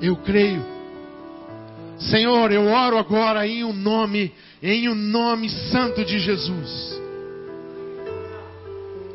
[0.00, 0.64] Eu creio.
[1.98, 4.32] Senhor, eu oro agora em um nome,
[4.62, 7.00] em um nome santo de Jesus.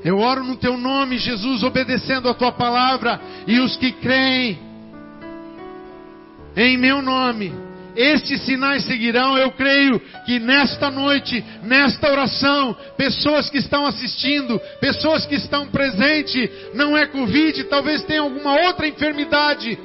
[0.03, 4.59] Eu oro no teu nome, Jesus, obedecendo a tua palavra, e os que creem
[6.55, 7.51] em meu nome,
[7.95, 9.37] estes sinais seguirão.
[9.37, 16.49] Eu creio que nesta noite, nesta oração, pessoas que estão assistindo, pessoas que estão presentes,
[16.73, 19.77] não é Covid, talvez tenha alguma outra enfermidade,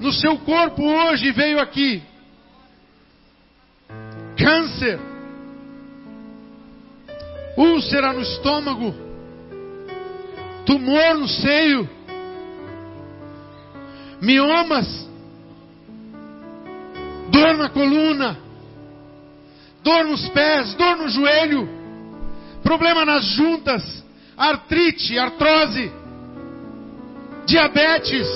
[0.00, 2.02] no seu corpo hoje veio aqui.
[4.36, 4.98] Câncer,
[7.56, 8.94] úlcera no estômago,
[10.66, 11.88] tumor no seio,
[14.20, 15.08] miomas,
[17.52, 18.38] dor na coluna,
[19.82, 21.68] dor nos pés, dor no joelho,
[22.62, 24.04] problema nas juntas,
[24.36, 25.92] artrite, artrose,
[27.46, 28.26] diabetes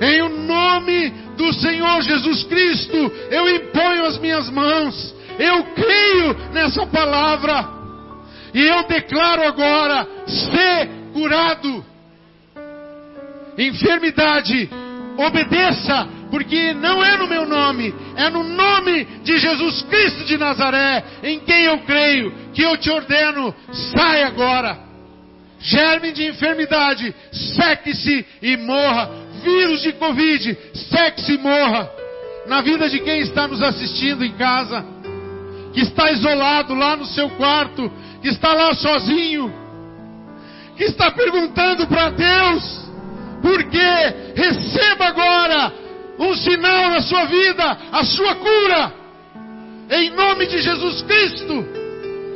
[0.00, 2.96] em o nome do Senhor Jesus Cristo,
[3.30, 5.14] eu imponho as minhas mãos.
[5.38, 7.68] Eu creio nessa palavra.
[8.54, 11.84] E eu declaro agora: ser curado.
[13.58, 14.70] Enfermidade,
[15.16, 21.04] obedeça, porque não é no meu nome, é no nome de Jesus Cristo de Nazaré,
[21.22, 24.78] em quem eu creio, que eu te ordeno, sai agora.
[25.60, 31.90] Germe de enfermidade, seque-se e morra vírus de Covid, sexo e morra.
[32.46, 34.84] Na vida de quem está nos assistindo em casa,
[35.72, 37.90] que está isolado lá no seu quarto,
[38.22, 39.52] que está lá sozinho,
[40.76, 42.88] que está perguntando para Deus,
[43.42, 44.32] por quê?
[44.34, 45.87] Receba agora
[46.18, 48.92] um sinal na sua vida, a sua cura.
[49.90, 51.64] Em nome de Jesus Cristo,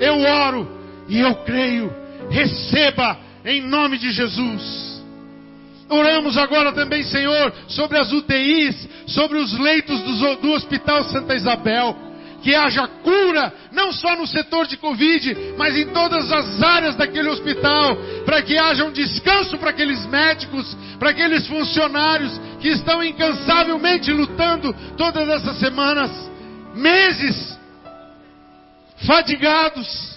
[0.00, 0.68] eu oro
[1.08, 1.92] e eu creio.
[2.30, 5.02] Receba em nome de Jesus.
[5.88, 12.11] Oramos agora também, Senhor, sobre as UTIs, sobre os leitos do, do Hospital Santa Isabel.
[12.42, 17.28] Que haja cura, não só no setor de Covid, mas em todas as áreas daquele
[17.28, 24.12] hospital, para que haja um descanso para aqueles médicos, para aqueles funcionários que estão incansavelmente
[24.12, 26.10] lutando todas essas semanas,
[26.74, 27.58] meses,
[29.06, 30.12] fadigados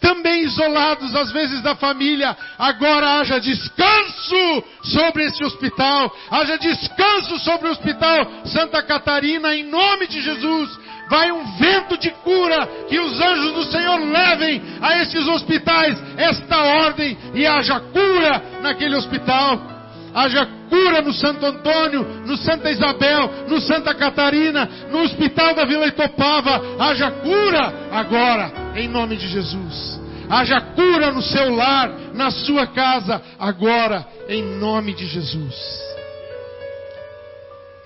[0.00, 7.68] também isolados às vezes da família, agora haja descanso sobre esse hospital, haja descanso sobre
[7.68, 10.85] o hospital Santa Catarina, em nome de Jesus.
[11.08, 16.56] Vai um vento de cura, que os anjos do Senhor levem a esses hospitais esta
[16.84, 19.76] ordem e haja cura naquele hospital
[20.16, 25.86] haja cura no Santo Antônio, no Santa Isabel, no Santa Catarina, no Hospital da Vila
[25.86, 30.00] Itopava, haja cura agora, em nome de Jesus.
[30.28, 35.54] Haja cura no seu lar, na sua casa, agora, em nome de Jesus.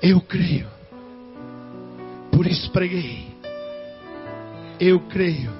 [0.00, 0.68] Eu creio,
[2.32, 3.28] por isso preguei.
[4.78, 5.52] Eu creio,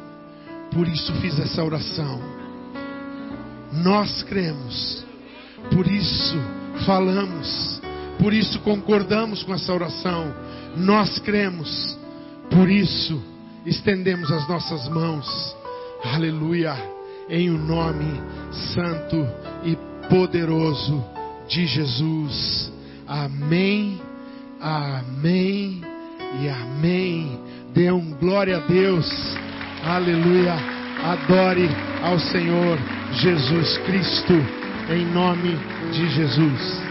[0.73, 2.21] por isso fiz essa oração.
[3.73, 5.05] Nós cremos,
[5.75, 6.37] por isso
[6.87, 7.81] falamos,
[8.19, 10.35] por isso concordamos com essa oração.
[10.77, 11.99] Nós cremos,
[12.51, 13.23] por isso
[13.67, 15.57] estendemos as nossas mãos.
[16.03, 16.75] Aleluia,
[17.29, 18.21] em o nome
[18.75, 19.27] santo
[19.65, 19.77] e
[20.09, 21.05] poderoso
[21.47, 22.73] de Jesus.
[23.07, 24.01] Amém,
[24.61, 25.90] amém
[26.39, 27.39] e amém.
[27.75, 29.07] Dê um glória a Deus.
[29.85, 30.55] Aleluia.
[31.03, 31.69] Adore
[32.03, 32.79] ao Senhor
[33.13, 34.35] Jesus Cristo
[34.91, 35.57] em nome
[35.93, 36.90] de Jesus.